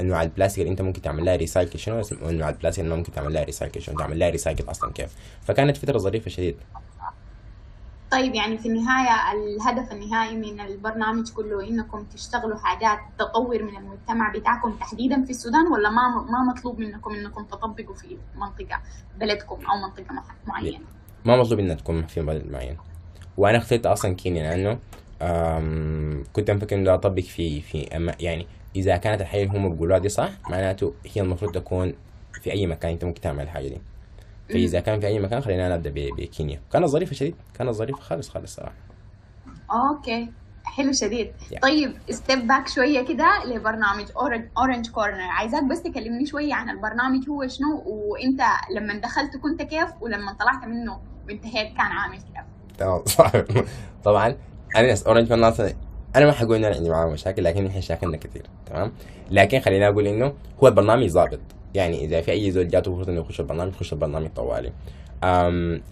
أنواع 0.00 0.22
البلاستيك 0.22 0.60
اللي 0.60 0.70
أنت 0.70 0.82
ممكن 0.82 1.02
تعمل 1.02 1.24
لها 1.24 1.36
recycle 1.36 1.78
شنو؟ 1.78 2.02
وأنواع 2.22 2.48
البلاستيك 2.48 2.84
اللي 2.84 2.96
ممكن 2.96 3.12
تعمل 3.12 3.32
لها 3.34 3.44
recycle 3.44 3.82
شنو؟ 3.82 3.98
تعمل 3.98 4.18
لها 4.18 4.30
recycle 4.30 4.70
أصلا 4.70 4.92
كيف؟ 4.92 5.14
فكانت 5.42 5.76
فترة 5.76 5.98
ظريفة 5.98 6.30
شديد. 6.30 6.56
طيب 8.12 8.34
يعني 8.34 8.58
في 8.58 8.68
النهاية 8.68 9.32
الهدف 9.32 9.92
النهائي 9.92 10.36
من 10.36 10.60
البرنامج 10.60 11.32
كله 11.32 11.68
إنكم 11.68 12.04
تشتغلوا 12.04 12.58
حاجات 12.58 12.98
تطور 13.18 13.62
من 13.62 13.76
المجتمع 13.76 14.32
بتاعكم 14.32 14.72
تحديدا 14.72 15.24
في 15.24 15.30
السودان 15.30 15.66
ولا 15.66 15.90
ما 15.90 16.08
ما 16.30 16.52
مطلوب 16.52 16.78
منكم 16.78 17.14
إنكم 17.14 17.44
تطبقوا 17.44 17.94
في 17.94 18.16
منطقة 18.36 18.80
بلدكم 19.20 19.54
أو 19.66 19.88
منطقة 19.88 20.22
معينة؟ 20.46 20.78
ما 21.24 21.36
مطلوب 21.36 21.58
انها 21.60 21.74
تكون 21.74 22.06
في 22.06 22.20
بلد 22.20 22.50
معين 22.50 22.76
وأنا 23.36 23.58
اخترت 23.58 23.86
أصلا 23.86 24.14
كينيا 24.14 24.42
لأنه 24.56 24.78
آم، 25.22 26.24
كنت 26.32 26.50
مفكر 26.50 26.76
انه 26.76 26.94
أطبق 26.94 27.22
في 27.22 27.60
في 27.60 27.96
أما 27.96 28.14
يعني 28.20 28.46
إذا 28.76 28.96
كانت 28.96 29.20
الحاجة 29.20 29.42
اللي 29.42 29.58
هم 29.58 29.68
بيقولوها 29.72 29.98
دي 29.98 30.08
صح 30.08 30.30
معناته 30.50 30.94
هي 31.14 31.22
المفروض 31.22 31.52
تكون 31.52 31.94
في 32.42 32.52
أي 32.52 32.66
مكان 32.66 32.92
أنت 32.92 33.04
ممكن 33.04 33.20
تعمل 33.20 33.42
الحاجة 33.42 33.68
دي 33.68 33.80
فاذا 34.52 34.80
كان 34.80 35.00
في 35.00 35.06
أي 35.06 35.18
مكان 35.18 35.40
خلينا 35.40 35.76
نبدأ 35.76 35.90
ب- 35.90 36.16
بكينيا. 36.16 36.60
كانت 36.72 36.86
ظريفه 36.86 37.14
شديد. 37.14 37.34
كانت 37.58 37.70
ظريفه 37.70 38.00
خالص 38.00 38.28
خالص 38.28 38.56
صراحة. 38.56 38.74
okay. 39.72 40.28
حلو 40.64 40.92
شديد. 40.92 41.32
Yeah. 41.52 41.58
طيب 41.58 41.92
step 42.10 42.46
back 42.46 42.68
شوية 42.68 43.04
كده 43.04 43.44
لبرنامج 43.44 44.06
Orange 44.58 44.88
Corner 44.90 45.20
عايزاك 45.20 45.64
بس 45.64 45.82
تكلمني 45.82 46.26
شوية 46.26 46.54
عن 46.54 46.70
البرنامج 46.70 47.28
هو 47.28 47.46
شنو 47.48 47.82
وأنت 47.86 48.40
لما 48.76 48.98
دخلت 48.98 49.36
كنت 49.36 49.62
كيف 49.62 49.88
ولما 50.00 50.32
طلعت 50.32 50.64
منه 50.64 51.00
وانتهيت 51.28 51.68
كان 51.68 51.80
عامل 51.86 52.16
كيف؟ 52.18 52.44
تمام. 52.78 53.02
طبعا 54.04 54.36
أنا 54.76 54.94
Orange 55.06 55.32
أصلا 55.32 55.72
أنا 56.16 56.26
ما 56.26 56.32
حقول 56.32 56.56
إن 56.56 56.64
أنا 56.64 56.76
عندي 56.76 56.90
معاه 56.90 57.06
مشاكل 57.06 57.44
لكن 57.44 57.66
إحنا 57.66 57.80
شاكلنا 57.80 58.16
كثير 58.16 58.46
تمام. 58.66 58.92
لكن 59.30 59.60
خليني 59.60 59.88
أقول 59.88 60.06
إنه 60.06 60.32
هو 60.62 60.68
البرنامج 60.68 61.06
ظابط. 61.06 61.40
يعني 61.74 62.04
إذا 62.04 62.20
في 62.20 62.30
أي 62.32 62.50
زول 62.50 62.68
جاته 62.68 62.96
فرصة 62.96 63.12
إنه 63.12 63.20
يخش 63.20 63.40
البرنامج 63.40 63.72
يخش 63.72 63.92
البرنامج 63.92 64.28
طوالي. 64.36 64.72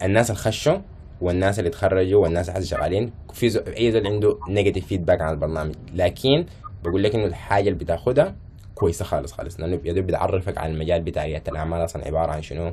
الناس 0.02 0.30
اللي 0.30 0.40
خشوا 0.40 0.78
والناس 1.20 1.58
اللي 1.58 1.70
تخرجوا 1.70 2.22
والناس 2.22 2.48
اللي 2.50 2.66
شغالين 2.66 3.12
في 3.32 3.48
زو... 3.48 3.60
أي 3.60 3.92
زول 3.92 4.06
عنده 4.06 4.38
negative 4.48 4.86
feedback 4.86 5.20
عن 5.20 5.32
البرنامج. 5.32 5.74
لكن 5.94 6.46
بقول 6.84 7.02
لك 7.02 7.14
إنه 7.14 7.24
الحاجة 7.24 7.68
اللي 7.68 7.78
بتاخدها 7.78 8.34
كويسة 8.74 9.04
خالص 9.04 9.32
خالص. 9.32 9.60
لأنه 9.60 9.80
يا 9.84 9.92
دوب 9.92 10.06
بتعرفك 10.06 10.58
على 10.58 10.72
المجال 10.72 11.02
بتاع 11.02 11.24
رياده 11.24 11.52
الأعمال 11.52 11.84
أصلا 11.84 12.06
عبارة 12.06 12.32
عن 12.32 12.42
شنو 12.42 12.72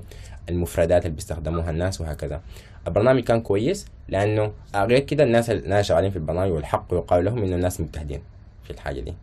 المفردات 0.50 1.06
اللي 1.06 1.15
بيستخدموها 1.15 1.70
الناس 1.70 2.02
وهكذا. 2.02 2.41
البرنامج 2.88 3.24
كان 3.24 3.41
كويس 3.41 3.88
لأنه 4.10 4.52
غير 4.76 5.00
كده 5.00 5.24
الناس 5.24 5.50
الناس 5.50 5.86
شغالين 5.86 6.12
في 6.12 6.18
البرنامج 6.18 6.52
والحق 6.52 6.94
يقال 6.94 7.26
لهم 7.26 7.44
إنه 7.44 7.56
الناس 7.56 7.82
مجتهدين 7.82 8.22
في 8.63 8.72
الحاجة 8.72 9.00
دي. 9.00 9.13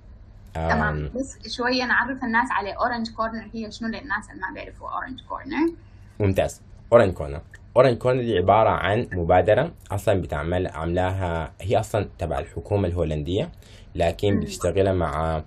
تمام. 0.55 1.11
بس 1.17 1.39
شوية 1.57 1.85
نعرف 1.85 2.25
الناس 2.25 2.49
على 2.51 2.73
Orange 2.73 3.11
Corner 3.11 3.49
هي 3.55 3.71
شنو 3.71 3.89
للناس 3.89 4.31
اللي 4.31 4.41
ما 4.41 4.55
بيعرفوا 4.55 4.89
اورنج 4.89 5.21
كورنر 5.29 5.73
ممتاز. 6.21 6.61
اورنج 6.93 7.15
كورنر 7.15 7.41
اورنج 7.77 7.99
كورنر 7.99 8.23
دي 8.23 8.39
عبارة 8.39 8.71
عن 8.71 9.09
مبادرة 9.13 9.73
أصلا 9.91 10.21
بتعمل 10.21 10.67
عاملاها 10.67 11.53
هي 11.61 11.81
أصلا 11.81 12.09
تبع 12.19 12.39
الحكومة 12.39 12.89
الهولندية 12.89 13.51
لكن 13.95 14.41
بتشتغل 14.41 14.97
مع 14.97 15.43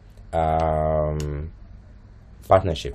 partnership 2.50 2.94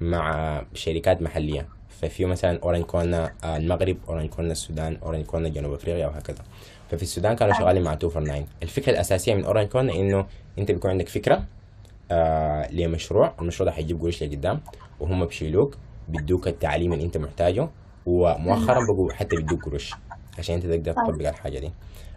مع 0.00 0.62
شركات 0.74 1.22
محلية. 1.22 1.68
ففي 1.88 2.24
مثلا 2.24 2.60
Orange 2.62 2.84
Corner 2.84 3.30
المغرب 3.44 3.96
Orange 4.08 4.30
Corner 4.30 4.50
السودان 4.50 4.98
Orange 5.02 5.24
Corner 5.24 5.48
جنوب 5.48 5.72
أفريقيا 5.72 6.06
وهكذا. 6.06 6.44
ففي 6.90 7.02
السودان 7.02 7.36
كانوا 7.36 7.54
شغالين 7.54 7.82
مع 7.82 7.92
2 7.92 8.12
four 8.12 8.22
9 8.22 8.44
الفكرة 8.62 8.92
الأساسية 8.92 9.34
من 9.34 9.44
Orange 9.44 9.68
Corner 9.68 9.94
إنه 9.94 10.26
أنت 10.58 10.70
بيكون 10.70 10.90
عندك 10.90 11.08
فكرة 11.08 11.44
آه 12.10 12.72
لمشروع 12.72 13.34
المشروع 13.40 13.68
ده 13.70 13.72
حيجيب 13.76 14.00
قروش 14.00 14.22
لقدام 14.22 14.60
وهم 15.00 15.24
بيشيلوك 15.24 15.76
بيدوك 16.08 16.48
التعليم 16.48 16.92
اللي 16.92 17.04
أنت 17.04 17.18
محتاجه 17.18 17.68
ومؤخرا 18.06 18.78
بقوا 18.86 19.12
حتى 19.12 19.36
بيدوك 19.36 19.64
قروش 19.64 19.90
عشان 20.38 20.54
أنت 20.54 20.66
تقدر 20.66 20.92
تطبق 20.92 21.28
الحاجة 21.28 21.58
دي. 21.58 21.72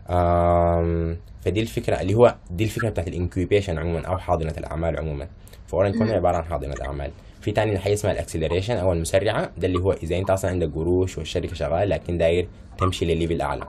آم 0.09 1.17
فدي 1.41 1.61
الفكرة 1.61 2.01
اللي 2.01 2.13
هو 2.15 2.35
دي 2.51 2.63
الفكرة 2.63 2.89
بتاعت 2.89 3.07
ال 3.07 3.13
incubation 3.13 3.77
عموما 3.77 4.07
أو 4.07 4.17
حاضنة 4.17 4.53
الأعمال 4.57 4.99
عموما. 4.99 5.27
ف 5.67 5.71
Orange 5.71 5.97
Corner 5.97 6.15
عبارة 6.15 6.37
عن 6.37 6.43
حاضنة 6.43 6.73
اعمال 6.85 7.11
في 7.41 7.51
تاني 7.51 7.79
حاجة 7.79 7.93
اسمها 7.93 8.13
ال 8.13 8.18
acceleration 8.18 8.77
أو 8.77 8.93
المسرعة 8.93 9.51
ده 9.57 9.67
اللي 9.67 9.79
هو 9.79 9.91
إذا 9.91 10.17
أنت 10.17 10.29
أصلا 10.29 10.51
عندك 10.51 10.71
قروش 10.75 11.17
والشركة 11.17 11.53
شغالة 11.55 11.85
لكن 11.85 12.17
داير 12.17 12.47
تمشي 12.77 13.05
لل 13.05 13.15
level 13.15 13.41
أعلى. 13.41 13.65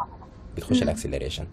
بتخش 0.60 0.82
ال 0.82 0.87
acceleration. 0.87 1.46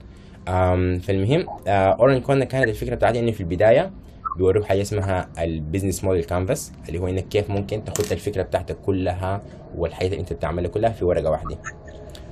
فالمهم 0.99 1.45
Orange 1.67 2.21
Corner 2.21 2.45
كانت 2.45 2.69
الفكرة 2.69 2.95
بتاعتي 2.95 3.19
إنه 3.19 3.31
في 3.31 3.41
البداية 3.41 3.91
بيوروك 4.37 4.63
حاجة 4.65 4.81
اسمها 4.81 5.29
ال 5.39 5.46
business 5.46 6.03
model 6.03 6.23
canvas 6.23 6.71
اللي 6.87 6.99
هو 6.99 7.07
إنك 7.07 7.27
كيف 7.27 7.49
ممكن 7.49 7.83
تاخد 7.83 8.11
الفكرة 8.11 8.41
بتاعتك 8.41 8.77
كلها 8.85 9.41
والحاجات 9.75 10.11
اللي 10.11 10.21
أنت 10.21 10.33
بتعملها 10.33 10.69
كلها 10.69 10.89
في 10.89 11.05
ورقة 11.05 11.31
واحدة. 11.31 11.57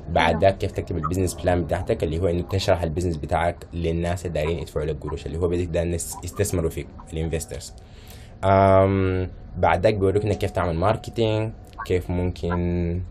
بعد 0.10 0.42
ذاك 0.42 0.58
كيف 0.58 0.72
تكتب 0.72 0.98
ال 0.98 1.02
business 1.02 1.34
plan 1.34 1.64
بتاعتك 1.64 2.04
اللي 2.04 2.20
هو 2.20 2.28
إنه 2.28 2.42
تشرح 2.42 2.84
ال 2.84 2.87
business 2.87 3.18
بتاعك 3.18 3.66
للناس 3.74 4.26
اللي 4.26 4.34
دايرين 4.34 4.60
يدفعوا 4.60 4.86
لك 4.86 4.98
قروش 5.02 5.26
اللي 5.26 5.38
هو 5.38 5.48
بدك 5.48 5.66
ده 5.66 5.82
الناس 5.82 6.18
يستثمروا 6.24 6.70
فيك 6.70 6.88
ال 7.14 7.20
investors 7.20 7.74
بعد 9.58 9.84
ذاك 9.84 9.94
بيوروك 9.94 10.24
إنك 10.24 10.38
كيف 10.38 10.52
تعمل 10.52 10.76
marketing 10.76 11.52
كيف 11.86 12.10
ممكن 12.10 13.02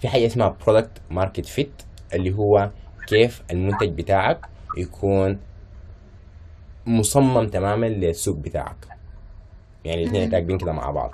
في 0.00 0.08
حاجة 0.08 0.26
اسمها 0.26 0.56
product 0.66 0.90
market 1.10 1.46
fit 1.46 1.82
اللي 2.14 2.32
هو 2.34 2.70
كيف 3.06 3.42
المنتج 3.50 3.88
بتاعك 3.88 4.46
يكون 4.78 5.38
مصمم 6.86 7.48
تماما 7.48 7.86
للسوق 7.86 8.36
بتاعك. 8.36 8.88
يعني 9.84 10.02
الاثنين 10.02 10.34
راكبين 10.34 10.58
كده 10.58 10.72
مع 10.72 10.90
بعض. 10.90 11.12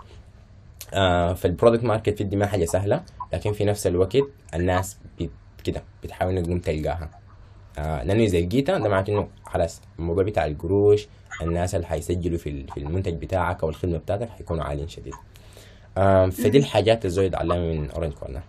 آه 0.95 1.33
فال 1.33 1.44
product 1.44 1.85
market 1.85 2.19
fit 2.19 2.27
دي 2.27 2.37
ما 2.37 2.47
حاجة 2.47 2.65
سهلة 2.65 3.03
لكن 3.33 3.53
في 3.53 3.65
نفس 3.65 3.87
الوقت 3.87 4.17
الناس 4.55 4.99
بت 5.21 5.31
كده 5.65 5.83
بتحاول 6.03 6.33
انها 6.33 6.43
تقوم 6.43 6.59
تلقاها. 6.59 7.11
آه 7.79 8.03
لأنه 8.03 8.23
اذا 8.23 8.41
لقيتها 8.41 8.79
ده 8.79 8.89
معناته 8.89 9.11
انه 9.13 9.29
خلاص 9.45 9.83
الموضوع 9.99 10.25
بتاع 10.25 10.47
القروش 10.47 11.09
الناس 11.43 11.75
اللي 11.75 11.87
حيسجلوا 11.87 12.39
في 12.39 12.67
في 12.67 12.77
المنتج 12.77 13.15
بتاعك 13.15 13.63
أو 13.63 13.69
الخدمة 13.69 13.99
بتاعتك 13.99 14.29
حيكونوا 14.29 14.65
عاليين 14.65 14.89
شديد. 14.89 15.15
فدي 16.31 16.59
الحاجات 16.59 17.05
الزي 17.05 17.23
دي 17.23 17.35
اتعلمها 17.35 17.59
من 17.59 17.91
Orange 17.91 18.13
Corner 18.13 18.41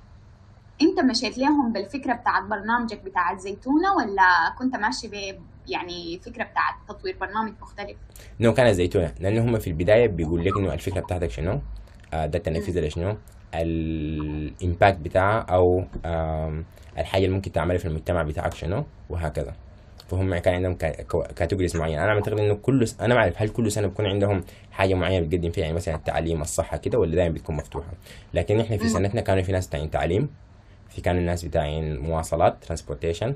انت 0.82 1.00
مشيت 1.00 1.38
لهم 1.38 1.74
بالفكرة 1.74 2.14
بتاعت 2.14 2.44
برنامجك 2.44 3.02
بتاع 3.02 3.32
الزيتونة 3.32 3.96
ولا 3.96 4.56
كنت 4.60 4.76
ماشي 4.76 5.08
ب 5.08 5.42
يعني 5.68 6.20
فكرة 6.20 6.44
بتاعت 6.44 6.74
تطوير 6.90 7.18
برنامج 7.22 7.54
مختلف؟ 7.62 7.98
no 8.40 8.54
كان 8.54 8.68
الزيتونة 8.68 9.14
لأنه 9.20 9.44
هم 9.44 9.60
في 9.60 9.68
البداية 9.68 10.08
بيقول 10.08 10.46
لك 10.46 10.58
إنه 10.58 10.74
الفكرة 10.74 11.00
بتاعتك 11.02 11.32
شنو؟ 11.32 11.60
آه 12.14 12.26
ده 12.26 12.38
التنفيذ 12.38 12.80
لشنو؟ 12.80 13.16
ال 13.56 13.76
impact 13.76 14.98
بتاعها 14.98 15.40
أو 15.40 15.84
الحاجة 16.98 17.26
اللي 17.26 17.36
ممكن 17.36 17.52
تعملها 17.52 17.78
في 17.78 17.88
المجتمع 17.88 18.24
بتاعك 18.24 18.54
شنو 18.54 18.84
وهكذا 19.10 19.54
فهم 20.12 20.38
كان 20.38 20.54
عندهم 20.54 20.74
categories 21.36 21.78
معينة. 21.78 22.04
أنا 22.04 22.12
أعتقد 22.12 22.40
إنه 22.40 22.54
كل 22.54 22.88
س... 22.88 23.02
أنا 23.02 23.14
ما 23.14 23.20
أعرف 23.22 23.42
هل 23.42 23.50
كل 23.50 23.72
سنة 23.72 23.88
بيكون 23.88 24.06
عندهم 24.06 24.44
حاجة 24.72 24.94
معينة 24.94 25.26
بتقدم 25.26 25.52
فيها 25.52 25.64
يعني 25.64 25.76
مثلا 25.76 25.96
التعليم 25.96 26.42
الصحة 26.42 26.78
كده 26.78 27.00
ولا 27.00 27.16
دائما 27.16 27.34
بتكون 27.34 27.56
مفتوحة؟ 27.56 27.92
لكن 28.34 28.60
إحنا 28.60 28.78
في 28.78 28.90
سنتنا 28.90 29.22
كانوا 29.22 29.44
في 29.44 29.52
ناس 29.52 29.68
بتاعين 29.68 29.90
تعليم 29.90 30.30
في 30.90 31.02
كانوا 31.02 31.22
الناس 31.22 31.46
بتاعين 31.46 32.00
مواصلات 32.00 32.64
transportation 32.64 33.36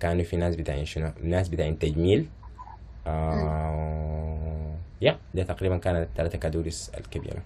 كانوا 0.00 0.22
في 0.22 0.36
ناس 0.36 0.56
بتاعين 0.56 0.84
شنو؟ 0.84 1.10
ناس 1.22 1.48
بتاعين 1.48 1.78
تجميل. 1.78 2.26
يا 5.02 5.18
ده 5.34 5.42
تقريبا 5.42 5.76
كانت 5.76 6.08
الثلاثة 6.08 6.38
categories 6.38 6.92
الكبيرة. 6.98 7.42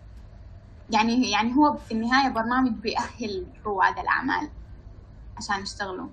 يعني 0.90 1.30
يعني 1.30 1.54
هو 1.56 1.76
في 1.88 1.94
النهاية 1.94 2.32
برنامج 2.32 2.72
بيأهل 2.72 3.46
رواد 3.64 3.98
الأعمال. 3.98 4.48
عشان 5.38 5.62
يشتغلوا. 5.62 6.06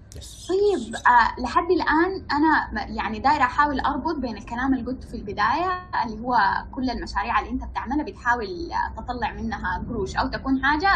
طيب 0.50 0.96
آه 0.96 1.42
لحد 1.42 1.72
الآن 1.72 2.26
أنا 2.32 2.70
يعني 2.90 3.20
دايرة 3.20 3.44
أحاول 3.44 3.80
أربط 3.80 4.16
بين 4.16 4.38
الكلام 4.38 4.74
اللي 4.74 4.86
قلته 4.86 5.08
في 5.08 5.18
البداية 5.18 5.82
اللي 6.06 6.22
هو 6.22 6.38
كل 6.72 6.90
المشاريع 6.90 7.40
اللي 7.40 7.52
أنت 7.52 7.64
بتعملها 7.64 8.04
بتحاول 8.04 8.72
تطلع 8.98 9.34
منها 9.34 9.86
قروش 9.90 10.16
أو 10.16 10.28
تكون 10.28 10.66
حاجة 10.66 10.90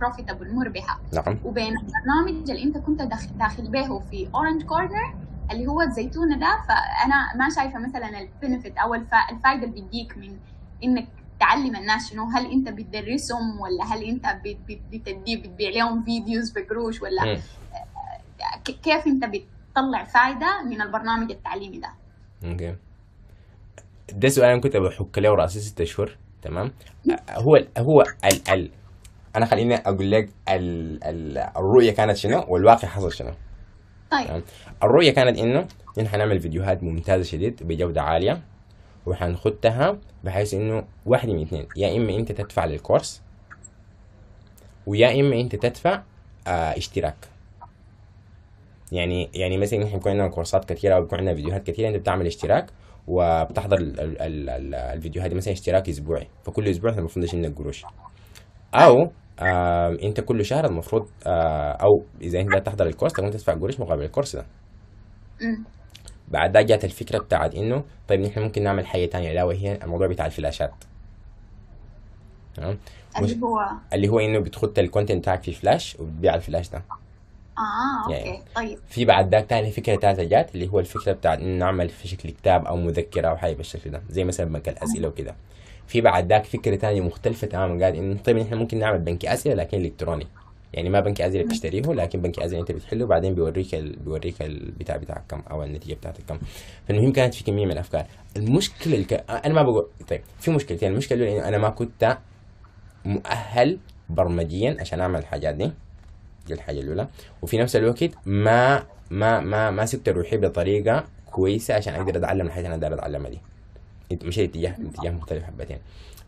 profitable 0.00 0.54
مربحة. 0.54 1.00
نعم. 1.12 1.38
وبين 1.44 1.74
البرنامج 1.78 2.50
اللي 2.50 2.64
أنت 2.64 2.78
كنت 2.78 3.02
داخل, 3.02 3.28
داخل 3.34 3.68
به 3.70 3.98
في 3.98 4.30
Orange 4.34 4.62
Corner 4.62 5.14
اللي 5.50 5.66
هو 5.66 5.82
الزيتونه 5.82 6.36
ده. 6.38 6.58
فأنا 6.68 7.36
ما 7.36 7.48
شايفة 7.56 7.78
مثلا 7.78 8.20
ال 8.20 8.27
benefit 8.27 8.78
أو 8.78 8.94
الفائده 8.94 9.66
اللي 9.66 9.80
بتجيك 9.80 10.18
من 10.18 10.38
إنك 10.84 11.08
تعلم 11.40 11.76
الناس 11.76 12.10
شنو؟ 12.10 12.24
هل 12.24 12.52
انت 12.52 12.68
بتدرسهم 12.68 13.60
ولا 13.60 13.84
هل 13.94 14.04
انت 14.04 14.24
بتدي 14.92 15.36
بتبيع 15.36 15.70
لهم 15.70 16.02
videos 16.02 16.50
بقروش 16.50 17.02
ولا. 17.02 17.40
كيف 18.64 19.06
انت 19.06 19.24
بتطلع 19.24 20.04
فائده 20.04 20.62
من 20.70 20.82
البرنامج 20.82 21.30
التعليمي 21.30 21.78
ده؟ 21.78 21.90
okay. 22.44 22.76
ده 24.12 24.28
سؤال 24.28 24.50
أنا 24.50 24.60
كنت 24.60 24.76
بحك 24.76 25.18
له 25.18 25.34
رأسي 25.34 25.60
ست 25.60 25.80
اشهر 25.80 26.16
تمام؟ 26.42 26.72
هو 27.30 27.56
هو 27.78 28.02
ال 28.24 28.50
ال 28.50 28.70
أنا 29.36 29.46
خليني 29.46 29.74
أقول 29.74 30.10
لك 30.10 30.28
ال 30.48 31.04
ال 31.04 31.38
الرؤية 31.38 31.92
كانت 31.92 32.16
شنو 32.16 32.44
والواقع 32.48 32.88
حصل 32.88 33.12
شنو. 33.12 33.32
طيب. 34.10 34.42
الرؤية 34.82 35.10
كانت 35.14 35.38
إنه 35.38 35.66
نحن 35.98 36.08
حنعمل 36.08 36.40
فيديوهات 36.40 36.82
ممتازة 36.82 37.22
شديد 37.22 37.62
بجودة 37.62 38.02
عالية. 38.02 38.42
وحنخدها 39.08 39.98
بحيث 40.24 40.54
إنه 40.54 40.84
واحد 41.06 41.28
من 41.28 41.42
اثنين. 41.42 41.66
يا 41.76 41.96
إما 41.96 42.14
أنت 42.16 42.32
تدفع 42.32 42.64
للكورس 42.64 43.22
ويا 44.86 45.20
إما 45.20 45.40
أنت 45.40 45.56
تدفع 45.56 46.02
آه 46.46 46.76
اشتراك. 46.76 47.28
يعني 48.92 49.30
يعني 49.34 49.58
مثلا 49.58 49.84
إحنا 49.84 49.96
بيكون 49.96 50.12
عندنا 50.12 50.28
كورسات 50.28 50.64
كثيرة 50.64 50.94
أو 50.94 51.00
بيكون 51.02 51.18
عندنا 51.18 51.34
فيديوهات 51.34 51.66
كثيرة 51.66 51.88
أنت 51.88 51.96
بتعمل 51.96 52.26
اشتراك 52.26 52.66
وبتحضر 53.06 53.76
ال 53.76 54.00
ال 54.00 54.22
ال 54.22 54.50
ال 54.50 54.74
الفيديوهات 54.74 55.34
مثلا 55.34 55.52
اشتراك 55.52 55.88
أسبوعي. 55.88 56.26
فكل 56.44 56.68
أسبوع 56.68 56.90
المفروض 56.90 57.26
تشيل 57.26 57.42
لك 57.42 57.58
قروش. 57.58 57.84
أو 58.74 59.10
آه 59.40 59.98
أنت 60.02 60.20
كل 60.20 60.44
شهر 60.44 60.64
المفروض 60.66 61.08
آه 61.26 61.72
أو 61.72 62.04
إذا 62.20 62.40
أنت 62.40 62.66
تحضر 62.66 62.86
الكورس 62.86 63.12
تكون 63.12 63.30
تدفع 63.30 63.52
قروش 63.54 63.80
مقابل 63.80 64.02
الكورس 64.02 64.36
ده. 64.36 64.46
بعد 66.30 66.52
ده 66.52 66.62
جات 66.62 66.84
الفكرة 66.84 67.18
بتاعت 67.18 67.54
إنه 67.54 67.84
طيب 68.08 68.20
نحن 68.20 68.40
ممكن 68.40 68.62
نعمل 68.62 68.86
حاجة 68.86 69.06
تانية. 69.06 69.32
لا 69.32 69.44
وهي 69.44 69.78
الموضوع 69.82 70.06
بتاع 70.06 70.26
الفلاشات. 70.26 70.72
تمام؟ 72.56 72.78
اللي 73.18 73.42
هو 73.42 73.68
اللي 73.92 74.08
هو 74.08 74.20
إنه 74.20 74.38
بتخت 74.38 74.78
ال 74.78 74.83
content 74.83 75.18
بتاعك 75.18 75.42
في 75.42 75.52
فلاش 75.52 75.96
وبتبيع 76.00 76.34
الفلاش 76.34 76.68
ده. 76.68 76.82
آه 77.58 78.04
okay 78.04 78.28
يعني 78.28 78.42
طيب. 78.54 78.78
في 78.88 79.04
بعد 79.04 79.34
ذاك 79.34 79.46
تاني 79.46 79.70
فكرة 79.70 79.96
ثالثه 79.96 80.22
جات 80.22 80.54
اللي 80.54 80.68
هو 80.68 80.80
الفكرة 80.80 81.12
بتاعت 81.12 81.38
إنه 81.38 81.58
نعمل 81.58 81.88
في 81.88 82.08
شكل 82.08 82.30
كتاب 82.30 82.66
أو 82.66 82.76
مذكرة 82.76 83.28
أو 83.28 83.36
حاجة 83.36 83.54
بالشكل 83.54 83.90
ده. 83.90 84.02
زي 84.10 84.24
مثلا 84.24 84.46
بنك 84.46 84.68
الأسئلة 84.68 85.08
وكده. 85.08 85.34
في 85.86 86.00
بعد 86.00 86.28
ذاك 86.28 86.44
فكرة 86.44 86.76
ثانية 86.76 87.00
مختلفة 87.00 87.46
تماما 87.46 87.84
قال 87.84 87.96
إنه 87.96 88.18
طيب 88.24 88.38
إحنا 88.38 88.56
ممكن 88.56 88.78
نعمل 88.78 88.98
بنك 88.98 89.26
أسئلة 89.26 89.54
لكن 89.54 89.80
إلكتروني. 89.80 90.26
يعني 90.74 90.90
ما 90.90 91.00
بنك 91.00 91.20
اسئله 91.20 91.44
بتشتريه 91.44 91.80
لكن 91.82 92.20
بنك 92.22 92.38
اسئله 92.38 92.60
أنت 92.60 92.72
بتحله 92.72 93.04
وبعدين 93.04 93.34
بيوريك 93.34 93.74
ال... 93.74 93.96
بيوريك 93.96 94.42
البتاع 94.42 94.96
بتاعك 94.96 95.22
كم 95.28 95.42
أو 95.50 95.62
النتيجة 95.62 95.94
بتاعتك 95.94 96.24
كم 96.28 96.38
فالمهم 96.88 97.12
كانت 97.12 97.34
في 97.34 97.44
كمية 97.44 97.66
من 97.66 97.72
الأفكار. 97.72 98.06
المشكلة 98.36 98.94
الك... 98.96 99.12
أنا 99.30 99.54
ما 99.54 99.62
بقول 99.62 99.86
طيب 100.08 100.20
في 100.40 100.50
مشكلتين. 100.50 100.92
المشكلة 100.92 101.18
الأولى 101.18 101.38
إنه 101.38 101.48
أنا 101.48 101.58
ما 101.58 101.68
كنت 101.70 102.18
مؤهل 103.04 103.78
برمجيا 104.08 104.76
عشان 104.80 105.00
أعمل 105.00 105.18
الحاجات 105.20 105.54
دي 105.54 105.70
دي 106.46 106.54
الحاجة 106.54 106.80
الأولى. 106.80 107.08
وفي 107.42 107.58
نفس 107.58 107.76
الوقت 107.76 108.10
ما 108.26 108.86
ما 109.10 109.40
ما 109.40 109.70
ما 109.70 109.86
سبت 109.86 110.08
روحي 110.08 110.36
بطريقة 110.36 111.04
كويسة 111.30 111.74
عشان 111.74 111.94
أقدر 111.94 112.16
أتعلم 112.18 112.46
الحاجة 112.46 112.64
اللي 112.64 112.74
أنا 112.74 112.80
داير 112.80 112.94
أتعلمها 112.94 113.30
دي. 113.30 113.40
مشيت 114.24 114.50
اتجاه 114.50 114.70
اتجاه 114.70 115.10
مختلف 115.10 115.44
حبتين. 115.44 115.78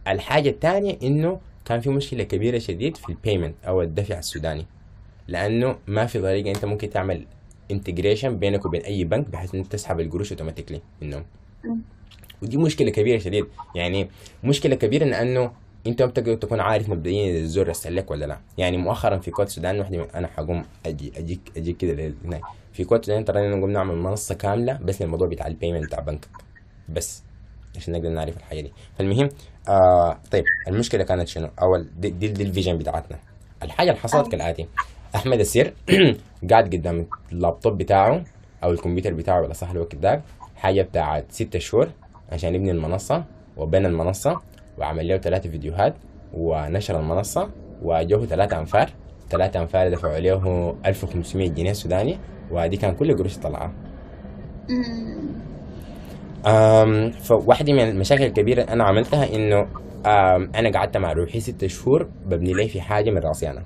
الحاجة 0.08 0.48
الثانية 0.50 0.98
إنه 1.02 1.40
كان 1.70 1.80
في 1.80 1.90
مشكلة 1.90 2.24
كبيرة 2.24 2.58
شديد 2.58 2.96
في 2.96 3.08
البيمنت 3.08 3.54
أو 3.66 3.82
الدفع 3.82 4.18
السوداني. 4.18 4.66
لأنه 5.28 5.78
ما 5.86 6.06
في 6.06 6.20
طريقة 6.20 6.50
أنت 6.50 6.64
ممكن 6.64 6.90
تعمل 6.90 7.26
integration 7.70 8.38
بينك 8.38 8.66
وبين 8.66 8.80
أي 8.82 9.04
بنك 9.04 9.28
بحيث 9.28 9.54
انك 9.54 9.66
تسحب 9.66 10.00
القروش 10.00 10.32
automatically 10.32 10.80
منهم. 11.02 11.24
ودي 12.42 12.56
مشكلة 12.56 12.90
كبيرة 12.90 13.18
شديد. 13.18 13.46
يعني 13.74 14.08
مشكلة 14.44 14.74
كبيرة 14.74 15.04
لأنه 15.04 15.52
أنت 15.86 16.02
ما 16.02 16.08
بتقدر 16.08 16.34
تكون 16.34 16.60
عارف 16.60 16.88
مبدئيا 16.88 17.30
إذا 17.30 17.38
الزول 17.38 17.68
رسل 17.68 18.04
ولا 18.08 18.24
لا. 18.24 18.38
يعني 18.58 18.76
مؤخرا 18.76 19.18
في 19.18 19.30
كوت 19.30 19.46
السودان 19.46 19.78
واحدة 19.78 19.98
من- 19.98 20.10
أنا 20.14 20.26
حقوم 20.26 20.64
أجي 20.86 21.12
اجيك 21.16 21.40
اجيك 21.56 21.76
كده 21.76 22.12
في 22.72 22.84
كوت 22.84 23.00
السودان 23.00 23.24
ترى 23.24 23.48
نقوم 23.48 23.70
نعمل 23.70 23.94
منصة 23.96 24.34
كاملة 24.34 24.78
بس 24.82 25.02
للموضوع 25.02 25.28
بتاع 25.28 25.46
ال 25.46 25.51
payment 25.51 25.84
بتاع 25.84 26.00
بنكك 26.00 26.28
بس. 26.88 27.22
عشان 27.76 27.94
نقدر 27.94 28.08
نعرف 28.08 28.36
الحاجة 28.36 28.60
دي. 28.60 28.72
فالمهم 28.98 29.28
آه 29.68 30.18
طيب 30.30 30.44
المشكلة 30.68 31.04
كانت 31.04 31.28
شنو؟ 31.28 31.48
أول 31.62 31.86
دي, 31.98 32.10
دي, 32.10 32.28
دي 32.28 32.42
ال 32.42 32.47
vision 32.47 32.78
بتاعتنا. 32.78 33.18
الحاجة 33.62 33.90
اللي 33.90 34.00
حصلت 34.00 34.28
كالآتي. 34.30 34.68
أحمد 35.14 35.40
السير 35.40 35.74
قاعد 36.50 36.64
قدام 36.74 37.06
اللابتوب 37.32 37.78
بتاعه 37.78 38.24
أو 38.64 38.70
الكمبيوتر 38.72 39.14
بتاعه 39.14 39.40
ولا 39.42 39.52
صح 39.52 39.70
الوقت 39.70 39.94
ده 39.94 40.22
حاجة 40.56 40.82
بتاعت 40.82 41.24
ستة 41.32 41.58
شهور 41.58 41.88
عشان 42.32 42.54
يبني 42.54 42.70
المنصة 42.70 43.24
وبنى 43.56 43.86
المنصة 43.86 44.40
وعمل 44.78 45.08
له 45.08 45.18
ثلاثة 45.18 45.50
فيديوهات 45.50 45.94
ونشر 46.34 47.00
المنصة 47.00 47.50
وجوه 47.82 48.26
ثلاثة 48.26 48.58
أنفار. 48.58 48.90
ثلاثة 49.30 49.60
أنفار 49.60 49.90
دفعوا 49.90 50.18
له 50.18 50.76
1500 50.86 51.48
جنيه 51.50 51.72
سوداني 51.72 52.18
ودي 52.50 52.76
كان 52.76 52.94
كل 52.94 53.16
قروش 53.16 53.36
طلعها. 53.38 53.72
فواحدة 57.22 57.72
من 57.72 57.80
المشاكل 57.80 58.24
الكبيرة 58.24 58.62
اللي 58.62 58.72
أنا 58.72 58.84
عملتها 58.84 59.34
إنه 59.34 59.66
أنا 60.58 60.78
قعدت 60.78 60.96
مع 60.96 61.12
روحي 61.12 61.40
ست 61.40 61.66
شهور 61.66 62.08
ببني 62.26 62.52
لي 62.52 62.68
في 62.68 62.80
حاجة 62.80 63.10
من 63.10 63.18
رأسي 63.18 63.50
أنا. 63.50 63.64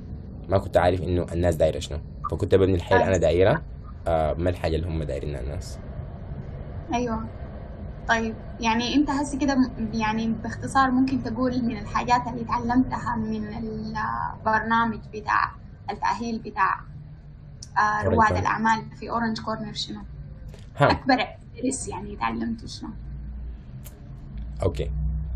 ما 0.48 0.58
كنت 0.58 0.76
عارف 0.76 1.02
إنه 1.02 1.26
الناس 1.32 1.56
دايرة 1.56 1.78
شنو. 1.78 1.98
فكنت 2.30 2.54
ببني 2.54 2.74
الحاجة 2.74 2.98
اللي 2.98 3.08
أنا 3.08 3.16
دايرة. 3.16 3.62
أه 4.08 4.34
ما 4.38 4.50
الحاجة 4.50 4.76
اللي 4.76 4.87
هم 4.87 5.02
دايرينها 5.02 5.40
الناس. 5.40 5.78
أيوه. 6.94 7.24
طيب 8.08 8.34
يعني 8.60 8.94
أنت 8.94 9.10
هسه 9.10 9.38
كده 9.38 9.56
يعني 9.92 10.28
باختصار 10.28 10.90
ممكن 10.90 11.22
تقول 11.22 11.64
من 11.64 11.78
الحاجات 11.78 12.26
اللي 12.26 12.44
تعلمتها 12.44 13.16
من 13.16 13.44
البرنامج 13.46 15.00
بتاع 15.14 15.50
التأهيل 15.90 16.38
بتاع 16.38 16.80
Orange 17.76 18.04
رواد 18.04 18.28
Corner. 18.28 18.38
الأعمال 18.38 18.96
في 19.00 19.10
Orange 19.10 19.40
Corner 19.40 19.72
شنو؟ 19.72 20.00
ها. 20.76 20.90
أكبر 20.90 21.26
درس 21.64 21.88
يعني 21.88 22.16
تعلمته 22.16 22.66
شنو؟ 22.66 22.88
أوكي 24.62 24.90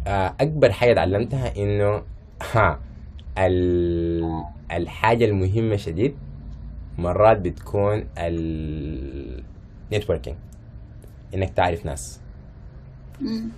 أه 0.06 0.34
أكبر 0.40 0.72
حاجة 0.72 0.94
تعلمتها 0.94 1.56
إنه 1.56 2.02
ها 2.54 2.80
ال... 3.38 4.42
الحاجة 4.72 5.24
المهمة 5.24 5.76
شديد 5.76 6.14
مرات 6.98 7.38
بتكون 7.38 8.04
ال 8.18 9.42
networking 9.94 10.34
إنك 11.34 11.50
تعرف 11.50 11.86
ناس. 11.86 12.20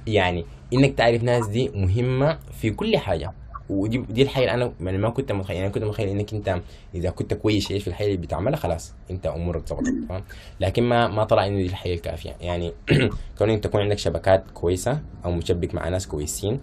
يعني 0.07 0.45
إنك 0.73 0.95
تعرف 0.95 1.23
ناس 1.23 1.47
دي 1.49 1.69
مهمة 1.69 2.39
في 2.53 2.71
كل 2.71 2.97
حاجة 2.99 3.33
ودي 3.71 3.99
دي 3.99 4.23
الحاجة 4.23 4.55
اللي 4.55 4.65
أنا 4.65 4.73
يعني 4.81 4.99
ما 4.99 5.11
كنت 5.11 5.33
متخيل 5.33 5.57
يعني 5.57 5.71
كنت 5.71 5.85
متخيل 5.85 6.09
إنك 6.09 6.35
أنت 6.35 6.61
إذا 6.95 7.11
كنت 7.11 7.35
كويس 7.35 7.73
في 7.73 7.89
الحاجة 7.89 8.07
اللي 8.07 8.17
بتعملها 8.17 8.57
خلاص 8.57 8.95
أنت 9.11 9.27
أمورك 9.27 9.67
ظبطت 9.69 9.95
فاهم 10.09 10.23
لكن 10.61 10.83
ما 10.83 11.09
ما 11.09 11.25
طلع 11.25 11.47
إنه 11.47 11.57
دي 11.57 11.67
الحاجة 11.67 11.95
الكافية. 11.95 12.37
يعني 12.41 12.73
كون 13.39 13.51
إنك 13.51 13.63
تكون 13.63 13.81
عندك 13.81 13.99
شبكات 13.99 14.45
كويسة 14.55 15.01
أو 15.25 15.33
مشبك 15.33 15.75
مع 15.75 15.89
ناس 15.89 16.07
كويسين 16.07 16.61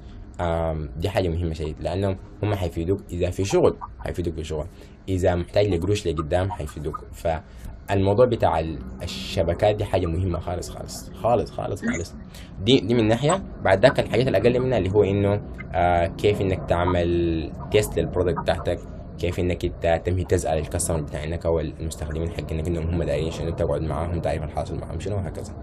دي 0.98 1.10
حاجة 1.10 1.30
مهمة 1.30 1.54
شديد 1.54 1.76
لأنهم 1.80 2.18
هم 2.44 2.56
حيفيدوك 2.56 3.02
إذا 3.12 3.30
في 3.30 3.46
شغل 3.46 3.76
حيفيدوك 4.00 4.34
في 4.36 4.44
شغل. 4.44 4.66
إذا 5.10 5.36
محتاج 5.36 5.68
لقروش 5.68 6.08
لقدام 6.08 6.52
حيفيدوك 6.52 7.04
فالموضوع 7.14 8.26
بتاع 8.26 8.60
ال- 8.60 8.80
الشبكات 9.04 9.76
دي 9.76 9.86
حاجة 9.86 10.06
مهمة 10.06 10.40
خالص 10.40 10.70
خالص 10.70 11.10
خالص 11.14 11.52
خالص 11.52 11.82
خالص. 11.86 12.16
دي 12.64 12.80
دي 12.80 12.94
من 12.94 13.08
ناحية. 13.08 13.44
بعد 13.64 13.82
ذاك 13.82 14.00
الحاجات 14.00 14.28
الأقل 14.28 14.60
منها 14.60 14.78
اللي 14.78 14.90
هو 14.92 15.04
إنه 15.04 15.42
آه 15.74 16.08
كيف 16.08 16.42
إنك 16.42 16.70
تعمل 16.70 17.52
test 17.72 18.00
لل 18.00 18.09
product 18.09 18.40
بتاعتك 18.40 18.80
كيف 19.20 19.40
إنك 19.40 19.66
أنت 19.66 20.02
تنهي 20.06 20.24
تسأل 20.24 20.58
ال 20.58 20.63
customer 20.63 21.02
بتاعك 21.02 21.46
أو 21.46 21.60
المستخدمين 21.60 22.30
حقينك 22.30 22.68
إنهم 22.68 22.88
هم 22.88 23.04
دايرين 23.04 23.32
شنو 23.32 23.50
تقعد 23.50 23.82
معاهم 23.82 24.20
تعرف 24.22 24.44
الحاصل 24.44 24.80
معاهم 24.80 25.00
شنو 25.00 25.16
وهكذا. 25.16 25.54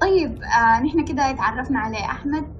طيب 0.00 0.42
آه 0.42 0.80
نحن 0.82 1.04
كده 1.04 1.30
اتعرفنا 1.30 1.78
على 1.78 1.96
أحمد. 1.96 2.44
آم، 2.44 2.59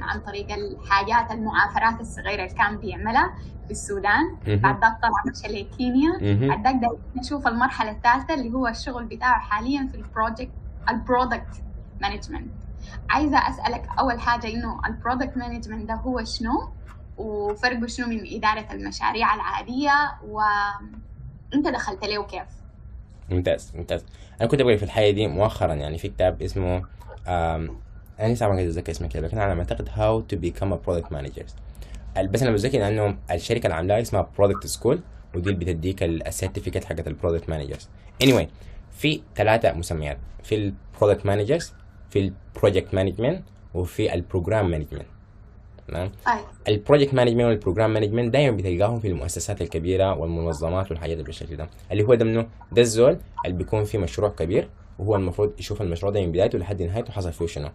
عن 0.00 0.20
طريق 0.26 0.46
الحاجات 0.52 1.30
المعافرات 1.30 2.00
الصغيرة 2.00 2.44
اللي 2.44 2.54
كان 2.54 2.76
بيعملها 2.76 3.34
في 3.64 3.70
السودان. 3.70 4.36
بعد 4.46 4.80
ذاك 4.80 5.00
طلع 5.02 5.22
مشى 5.26 5.48
لكينيا. 5.62 6.12
بعد 6.48 6.66
ذاك 6.66 6.90
نشوف 7.16 7.46
المرحلة 7.46 7.90
الثالثة 7.90 8.34
اللي 8.34 8.52
هو 8.52 8.66
الشغل 8.68 9.04
بتاعه 9.04 9.40
حاليا 9.40 9.88
في 9.92 9.94
ال 9.94 10.01
project 10.01 10.50
ال 10.88 10.97
product 10.97 11.62
management 12.00 12.50
عايزة 13.10 13.38
أسألك 13.38 13.88
أول 13.98 14.20
حاجة 14.20 14.46
إنه 14.46 14.80
ال 14.86 14.92
product 14.92 15.36
management 15.36 15.88
ده 15.88 15.94
هو 15.94 16.24
شنو؟ 16.24 16.72
وفرقه 17.18 17.86
شنو 17.86 18.06
من 18.06 18.20
إدارة 18.36 18.66
المشاريع 18.72 19.34
العادية؟ 19.34 19.92
وأنت 20.28 21.68
دخلت 21.68 22.04
له 22.04 22.22
كيف؟ 22.24 22.46
ممتاز 23.30 23.72
ممتاز. 23.76 24.04
أنا 24.40 24.48
كنت 24.48 24.62
بقرا 24.62 24.76
في 24.76 24.82
الحاجة 24.82 25.10
دي 25.10 25.26
مؤخرا 25.26 25.74
يعني 25.74 25.98
في 25.98 26.08
كتاب 26.08 26.42
اسمه 26.42 26.82
أنا 28.20 28.32
لسه 28.32 28.48
ما 28.48 28.54
قادر 28.54 28.70
أتذكر 28.70 28.92
اسمه 28.92 29.08
كده 29.08 29.26
لكن 29.26 29.38
على 29.38 29.54
ما 29.54 29.60
أعتقد 29.60 29.88
how 29.92 30.20
to 30.20 30.36
become 30.36 30.72
a 30.72 30.76
product 30.76 31.12
manager 31.12 31.44
بس 32.24 32.42
أنا 32.42 32.50
متذكر 32.50 32.88
إنه 32.88 33.16
الشركة 33.30 33.66
اللي 33.66 33.74
عاملاها 33.74 34.00
اسمها 34.00 34.28
Product 34.38 34.66
School 34.66 35.00
ودي 35.34 35.50
اللي 35.50 35.60
بتديك 35.64 36.02
ال 36.02 36.09
certificate 36.09 36.84
حقت 36.84 37.08
ال 37.08 37.13
product 37.13 37.48
managers 37.48 37.88
anyway 38.24 38.44
في 38.92 39.20
ثلاثة 39.36 39.72
مسميات 39.72 40.18
في 40.42 40.54
ال 40.54 40.63
product 40.63 41.26
managers 41.26 41.72
في 42.10 42.18
ال 42.54 42.59
project 42.59 42.94
management 42.94 43.42
وفي 43.74 44.14
ال 44.14 44.21
program 44.21 44.70
management 44.70 45.06
تمام؟ 45.88 46.10
ال 46.68 46.74
project 46.74 47.14
management 47.14 47.44
وال 47.44 47.55
program 47.55 47.92
management 47.92 48.32
دايما 48.32 48.56
بتلقاهم 48.56 49.00
في 49.00 49.08
المؤسسات 49.08 49.62
الكبيرة 49.62 50.14
والمنظمات 50.18 50.90
والحاجات 50.90 51.12
اللي 51.12 51.24
بالشكل 51.24 51.56
ده. 51.56 51.68
اللي 51.92 52.02
هو 52.02 52.14
ده 52.14 52.24
منه 52.24 52.46
ده 52.72 52.82
الزول 52.82 53.18
اللي 53.46 53.56
بيكون 53.56 53.84
في 53.84 53.98
مشروع 53.98 54.30
كبير 54.30 54.68
وهو 55.00 55.16
المفروض 55.16 55.52
يشوف 55.58 55.82
المشروع 55.82 56.12
ده 56.12 56.20
من 56.20 56.32
بدايته 56.32 56.58
لحد 56.58 56.82
نهايته 56.82 57.12
حصل 57.12 57.32
فيه 57.32 57.46
شنو 57.46 57.68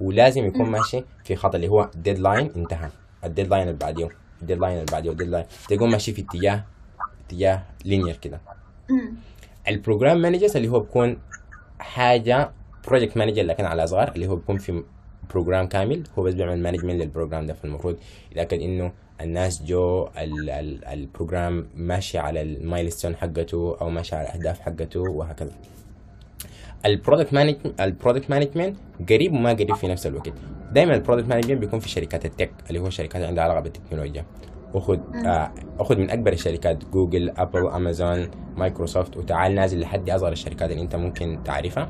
ولازم 0.00 0.44
يكون 0.46 0.70
ماشي 0.70 1.04
في 1.24 1.36
خط 1.36 1.54
اللي 1.54 1.68
هو 1.68 1.90
deadline 1.94 2.50
انتهى. 2.56 2.88
ال 3.24 3.28
deadline 3.28 3.62
اللي 3.62 3.78
بعديه 3.78 4.08
ال 4.42 4.46
deadline 4.46 4.74
اللي 4.74 4.86
بعديه 4.92 5.10
ال 5.10 5.14
deadline 5.14 5.44
تكون 5.68 5.90
ماشي 5.90 6.12
في 6.12 6.22
اتجاه 6.22 6.64
اتجاه 7.26 7.62
linear 7.84 8.16
كده. 8.16 8.40
ال 9.68 9.74
program 9.74 10.18
managers 10.22 10.56
اللي 10.56 10.68
هو 10.68 10.80
بيكون 10.80 11.18
حاجة 11.78 12.50
project 12.88 13.16
manager 13.16 13.42
لكن 13.42 13.64
على 13.64 13.86
صغار 13.86 14.12
اللي 14.14 14.26
هو 14.26 14.36
بيكون 14.36 14.58
في 14.58 14.82
program 15.30 15.66
كامل 15.66 16.02
هو 16.18 16.22
بس 16.22 16.34
بيعمل 16.34 16.62
management 16.62 17.00
لل 17.02 17.12
program 17.12 17.46
ده. 17.46 17.54
فالمفروض 17.54 17.96
يتأكد 18.32 18.60
إنه 18.60 18.92
الناس 19.20 19.62
جو 19.62 20.08
ال 20.18 20.50
ال 20.50 20.84
ال 20.84 20.94
program 20.94 21.66
ماشي 21.76 22.18
على 22.18 22.42
ال 22.42 22.49
milestone 22.49 23.16
حقته 23.16 23.76
أو 23.80 23.90
ماشي 23.90 24.16
على 24.16 24.28
الأهداف 24.28 24.60
حقته 24.60 25.00
وهكذا. 25.00 25.52
ال 26.86 26.92
product 26.92 27.34
management 27.34 27.80
ال 27.80 27.86
product 27.86 28.30
management 28.30 28.76
قريب 29.10 29.32
وما 29.32 29.52
قريب 29.52 29.74
في 29.74 29.88
نفس 29.88 30.06
الوقت. 30.06 30.32
دائما 30.72 30.94
ال 30.94 30.98
product 30.98 31.28
management 31.28 31.60
بيكون 31.60 31.78
في 31.78 31.88
شركات 31.88 32.24
ال 32.24 32.29
tech 32.29 32.50
اللي 32.68 32.80
هو 32.80 32.90
شركات 32.90 33.22
عندها 33.22 33.44
علاقة 33.44 33.60
بالتكنولوجيا. 33.60 34.24
أخذ 34.74 34.98
آه 35.26 35.52
أخذ 35.78 35.96
من 35.98 36.10
أكبر 36.10 36.32
الشركات 36.32 36.84
جوجل 36.84 37.30
أبل 37.36 37.66
أمازون 37.66 38.30
مايكروسوفت 38.56 39.16
وتعال 39.16 39.54
نازل 39.54 39.80
لحد 39.80 40.10
أصغر 40.10 40.32
الشركات 40.32 40.70
اللي 40.70 40.82
أنت 40.82 40.96
ممكن 40.96 41.38
تعرفها. 41.44 41.88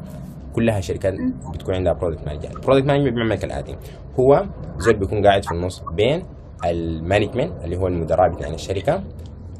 كلها 0.53 0.81
شركات 0.81 1.15
بتكون 1.55 1.75
عندها 1.75 1.93
product 1.93 2.27
manager 2.27 2.51
ال 2.51 2.55
product 2.55 2.87
manager 2.87 3.11
بيعمل 3.11 3.35
كالاتي 3.35 3.77
هو 4.21 4.47
زول 4.79 4.95
بيكون 4.97 5.27
قاعد 5.27 5.45
في 5.45 5.53
النص 5.53 5.83
بين 5.93 6.23
ال 6.65 6.73
management 6.73 7.53
اللي 7.65 7.77
هو 7.77 7.87
المدراء 7.87 8.29
بتاع 8.29 8.49
الشركة 8.49 9.03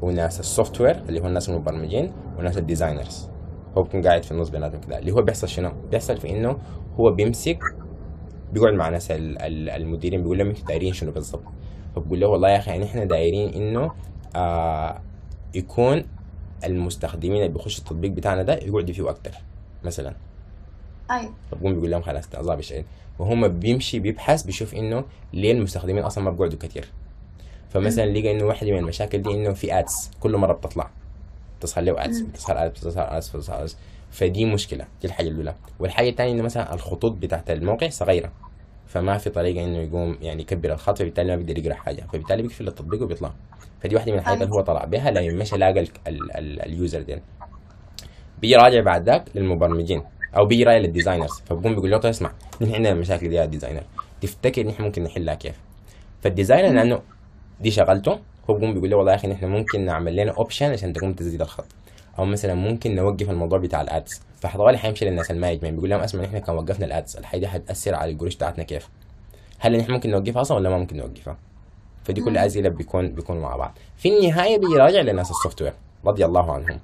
وناس 0.03 0.41
ال 0.41 0.81
software 0.81 1.03
اللي 1.09 1.21
هو 1.21 1.27
الناس 1.27 1.49
المبرمجين 1.49 2.13
وناس 2.39 2.59
الديزاينرز. 2.59 3.32
هو 3.79 3.83
بيكون 3.83 4.03
قاعد 4.07 4.23
في 4.23 4.33
النص 4.33 4.49
بيناتهم 4.49 4.81
كده. 4.81 4.99
اللي 4.99 5.13
هو 5.13 5.23
بيحصل 5.23 5.49
شنو؟ 5.49 5.73
بيحصل 5.91 6.17
في 6.21 6.31
إنه 6.31 6.59
هو 7.01 7.11
بيمسك 7.13 7.59
بيقعد 8.53 8.73
مع 8.73 8.89
ناس 8.89 9.11
ال- 9.11 9.43
ال- 9.43 9.71
المديرين 9.71 10.23
بيقول 10.23 10.39
لهم 10.39 10.49
أنتوا 10.49 10.65
دايرين 10.65 10.93
شنو 10.93 11.13
بالضبط؟ 11.13 11.43
فبقول 11.97 12.21
له 12.21 12.27
والله 12.27 12.49
يا 12.51 12.57
أخي 12.59 12.71
يعني 12.71 12.85
إحنا 12.85 13.05
دايرين 13.05 13.49
إنه 13.55 13.91
آه 14.37 15.01
يكون 15.55 16.05
المستخدمين 16.65 17.37
اللي 17.37 17.49
بيخشوا 17.49 17.81
التطبيق 17.85 18.11
بتاعنا 18.11 18.43
ده 18.43 18.55
يقعدوا 18.55 18.95
فيه 18.95 19.11
أكتر 19.11 19.31
مثلا. 19.85 20.15
طيب 21.09 21.31
فبقوم 21.51 21.75
بيقول 21.75 21.91
لهم 21.91 22.03
خلاص 22.03 22.29
تعظى 22.29 22.57
بشيء 22.57 22.85
وهم 23.19 23.49
بيمشي 23.49 23.99
بيبحث 23.99 24.43
بيشوف 24.43 24.75
إنه 24.75 25.05
ليه 25.33 25.53
المستخدمين 25.53 26.05
أصلا 26.05 26.25
ما 26.25 26.31
بيقعدوا 26.31 26.59
كتير. 26.59 26.89
فمثلا 27.71 28.07
لقى 28.07 28.31
إنه 28.31 28.45
واحدة 28.45 28.71
من 28.73 28.79
المشاكل 28.79 29.23
دي 29.23 29.31
إنه 29.31 29.53
في 29.53 29.79
ads 29.79 30.11
كل 30.21 30.37
مرة 30.37 30.53
بتطلع. 30.53 30.91
تظهر 31.63 31.85
له 31.85 32.05
ads 32.05 32.21
بتظهر 32.21 32.67
ads 32.67 32.79
بتظهر 32.79 33.17
ads 33.17 33.29
بتظهر 33.37 33.67
فدي 34.11 34.45
مشكلة 34.45 34.85
دي 35.03 35.07
الحاجة 35.09 35.29
الأولى. 35.29 35.55
والحاجة 35.79 36.09
الثانية 36.09 36.33
انه 36.33 36.43
مثلا 36.43 36.75
الخطوط 36.75 37.13
بتاعت 37.13 37.51
الموقع 37.51 37.89
صغيرة 37.89 38.33
فما 38.87 39.19
في 39.19 39.31
طريقة 39.31 39.65
إنه 39.65 39.79
يقوم 39.79 40.17
يعني 40.23 40.43
يكبر 40.43 40.73
الخط 40.73 40.99
فبالتالي 40.99 41.37
ما 41.37 41.43
بيقدر 41.43 41.59
يقرأ 41.65 41.75
حاجة. 41.75 42.07
فبالتالي 42.13 42.43
بيقفل 42.43 42.69
التطبيق 42.69 43.03
وبيطلع. 43.03 43.33
فدي 43.83 43.95
واحدة 43.95 44.13
من 44.13 44.19
الحاجات 44.19 44.43
اللي 44.43 44.55
هو 44.55 44.61
طلع 44.61 44.85
بها 44.85 45.11
لما 45.11 45.33
مشى 45.35 45.57
لاقى 45.57 45.81
ال- 45.81 45.89
ال- 46.09 46.37
ال- 46.37 46.63
ال 46.63 46.71
user 46.71 47.03
ديل. 47.03 47.21
بيجي 48.41 48.57
راجع 48.57 48.81
بعد 48.81 49.07
ذاك 49.09 49.25
للمبرمجين 49.35 50.03
أو 50.37 50.45
بيجي 50.47 50.65
راجع 50.65 50.79
لل 50.79 50.89
designers. 50.89 51.41
فبقوم 51.47 51.75
بيقول 51.75 51.91
له 51.91 51.99
طيب 51.99 52.11
اسمع 52.11 52.33
نحن 52.61 52.75
عندنا 52.75 52.93
المشاكل 52.93 53.29
دي 53.29 53.35
يا 53.35 53.45
designer. 53.45 53.83
تفتكر 54.21 54.67
نحن 54.67 54.83
ممكن 54.83 55.03
نحلها 55.03 55.35
كيف؟ 55.35 55.55
فال 56.23 56.33
designer 56.33 56.75
لأنه 56.75 57.01
دي 57.61 57.71
شغلته 57.71 58.19
هو 58.53 58.59
بيقوم 58.59 58.75
بيقول 58.75 58.91
له 58.91 58.97
والله 58.97 59.13
يا 59.13 59.17
أخي 59.17 59.29
نحن 59.29 59.45
ممكن 59.45 59.85
نعمل 59.85 60.17
لنا 60.17 60.33
option 60.33 60.73
عشان 60.73 60.93
تقوم 60.93 61.13
تزيد 61.13 61.41
الخط. 61.43 61.67
أو 62.19 62.25
مثلا 62.25 62.55
ممكن 62.55 62.95
نوقف 62.95 63.31
الموضوع 63.31 63.59
بتاع 63.59 63.81
ال 63.81 63.91
ads 63.91 64.21
فحطوالي 64.41 64.79
حيمشي 64.79 65.05
للناس 65.05 65.31
ال 65.31 65.35
management 65.35 65.75
بيقول 65.75 65.91
لهم 65.91 66.01
اسمع 66.01 66.25
نحن 66.25 66.39
كان 66.39 66.57
وقفنا 66.57 66.87
ال 66.87 66.94
ads 66.94 67.17
الحاجة 67.17 67.41
دي 67.41 67.49
حتاثر 67.49 67.95
على 67.95 68.13
القروش 68.13 68.35
بتاعتنا 68.37 68.65
كيف؟ 68.65 68.89
هل 69.59 69.79
نحن 69.79 69.93
ممكن 69.93 70.11
نوقفها 70.11 70.43
أصلا 70.43 70.57
ولا 70.57 70.69
ما 70.69 70.79
ممكن 70.79 70.97
نوقفها 70.97 71.37
فدي 72.05 72.21
كل 72.21 72.37
أسئلة 72.39 72.69
بيكون 72.69 73.13
بيكونوا 73.13 73.43
مع 73.43 73.57
بعض. 73.57 73.79
في 73.97 74.09
النهاية 74.09 74.59
بيجي 74.59 74.75
راجع 74.75 75.01
لناس 75.01 75.31
ال 75.31 75.63
software 75.63 75.73
رضي 76.05 76.25
الله 76.25 76.53
عنهم. 76.53 76.79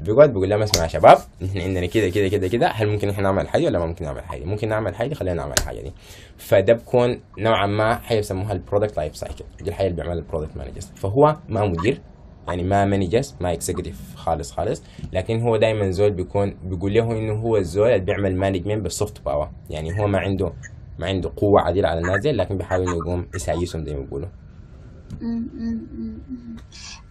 بيقعد 0.00 0.28
بيقول 0.32 0.50
لهم 0.50 0.62
اسمع 0.62 0.82
يا 0.82 0.88
شباب 0.88 1.18
نحن 1.42 1.60
عندنا 1.60 1.86
كده 1.86 2.08
كده 2.08 2.28
كده 2.28 2.48
كده 2.48 2.66
هل 2.68 2.88
ممكن 2.88 3.08
نحن 3.08 3.22
نعمل 3.22 3.48
حاجة 3.48 3.66
ولا 3.66 3.78
ما 3.78 3.86
ممكن 3.86 4.04
نعمل 4.04 4.24
حاجة؟ 4.24 4.44
ممكن 4.44 4.68
نعمل 4.68 4.94
حاجة 4.94 5.14
خلينا 5.14 5.34
نعمل 5.36 5.52
الحاجة 5.58 5.80
دي. 5.80 5.92
فده 6.36 6.72
بكون 6.72 7.20
نوعا 7.38 7.66
ما 7.66 7.94
حاجة 7.94 8.16
بيسموها 8.16 8.52
ال 8.52 8.57
product 8.57 8.96
life 8.96 9.16
cycle 9.16 9.44
دي 9.62 9.70
الحاجة 9.70 9.86
اللي 9.86 9.96
بيعملها 9.96 10.18
ال 10.18 10.23
product 10.23 10.56
managers 10.56 10.86
فهو 10.96 11.36
ما 11.48 11.64
مدير 11.66 12.00
يعني 12.48 12.62
ما 12.64 12.84
managers 12.84 13.36
ما 13.40 13.52
executive 13.52 14.14
خالص 14.16 14.52
خالص. 14.52 14.82
لكن 15.12 15.40
هو 15.40 15.56
دائما 15.56 15.90
زول 15.90 16.10
بيكون 16.10 16.56
بيقول 16.64 16.94
له 16.94 17.12
إنه 17.18 17.32
هو 17.32 17.56
الزول 17.56 17.88
اللي 17.88 18.04
بيعمل 18.04 18.36
management 18.36 18.82
بال 18.82 18.96
soft 18.96 19.24
power 19.24 19.50
يعني 19.70 20.00
هو 20.00 20.06
ما 20.06 20.18
عنده 20.18 20.52
ما 20.98 21.06
عنده 21.06 21.32
قوة 21.36 21.60
عديلة 21.60 21.88
على 21.88 22.00
الناس 22.00 22.20
دي 22.22 22.32
لكن 22.32 22.56
بيحاول 22.58 22.82
إنه 22.82 22.96
يقوم 22.96 23.26
يسايسهم 23.34 23.84
زي 23.84 23.94
ما 23.94 24.00
بيقولوا. 24.00 24.28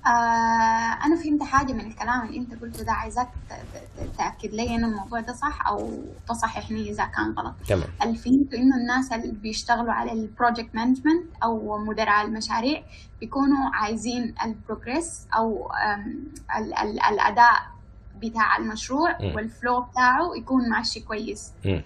آه 0.05 1.05
أنا 1.05 1.15
فهمت 1.15 1.43
حاجة 1.43 1.73
من 1.73 1.79
الكلام 1.87 2.25
اللي 2.27 2.37
أنت 2.37 2.61
قلته 2.61 2.83
ده. 2.83 2.91
عايزاك 2.91 3.29
ت- 3.49 3.53
ت- 3.99 4.17
تأكد 4.17 4.53
لي 4.53 4.75
إنه 4.75 4.87
الموضوع 4.87 5.19
ده 5.19 5.33
صح 5.33 5.67
أو 5.67 6.03
تصححني 6.29 6.89
إذا 6.89 7.05
كان 7.05 7.31
غلط. 7.31 7.55
تمام. 7.67 7.87
اللي 8.03 8.17
فهمته 8.17 8.57
إنه 8.57 8.75
الناس 8.75 9.11
اللي 9.13 9.31
بيشتغلوا 9.31 9.93
على 9.93 10.11
ال 10.11 10.19
project 10.19 10.75
management 10.75 11.23
أو 11.43 11.77
مدراء 11.77 12.25
المشاريع 12.25 12.83
بيكونوا 13.19 13.69
عايزين 13.73 14.35
ال 14.45 14.54
progress 14.54 15.27
أو 15.35 15.71
آم، 15.93 16.23
ال- 16.57 16.73
ال- 16.77 17.01
الأداء 17.03 17.61
بتاع 18.21 18.57
المشروع 18.57 19.17
مم. 19.21 19.35
وال 19.35 19.51
flow 19.51 19.81
بتاعه 19.81 20.29
يكون 20.37 20.69
ماشي 20.69 20.99
كويس. 20.99 21.51
مم. 21.65 21.81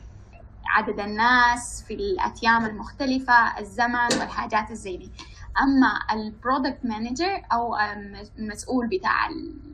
عدد 0.66 1.00
الناس 1.00 1.84
في 1.88 1.94
الأيام 1.94 2.66
المختلفة 2.66 3.60
الزمن 3.60 4.20
والحاجات 4.20 4.72
الزي 4.72 4.98
دي. 4.98 5.12
أما 5.62 6.00
ال 6.14 6.22
product 6.22 6.78
manager 6.86 7.42
أو 7.54 7.76
آم، 7.76 8.14
المسؤول 8.40 8.88
بتاع 8.88 9.28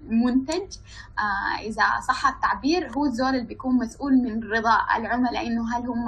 المنتج 0.05 0.77
آه، 1.19 1.61
إذا 1.61 1.83
صح 2.07 2.27
التعبير 2.27 2.91
هو 2.97 3.05
الزول 3.05 3.29
اللي 3.29 3.45
بيكون 3.45 3.75
مسؤول 3.77 4.13
من 4.13 4.43
رضا 4.43 4.77
العملاء 4.97 5.47
إنه 5.47 5.77
هل 5.77 5.87
هم 5.87 6.05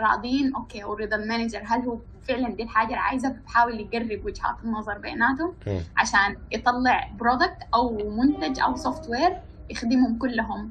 راضين؟ 0.00 0.54
okay 0.54 0.84
ورضا 0.84 1.16
ال 1.16 1.22
manager 1.22 1.62
هل 1.66 1.80
هو 1.80 1.98
فعلا 2.28 2.48
دي 2.54 2.62
الحاجة 2.62 2.86
اللي 2.86 2.96
عايزها؟ 2.98 3.30
بيحاول 3.30 3.80
يقرب 3.80 4.24
وجهات 4.26 4.56
النظر 4.64 4.98
بيناتهم. 4.98 5.52
عشان 5.96 6.36
يطلع 6.52 7.10
product 7.20 7.56
أو 7.74 8.10
منتج 8.16 8.60
أو 8.60 8.76
software 8.76 9.36
يخدمهم 9.70 10.18
كلهم 10.18 10.70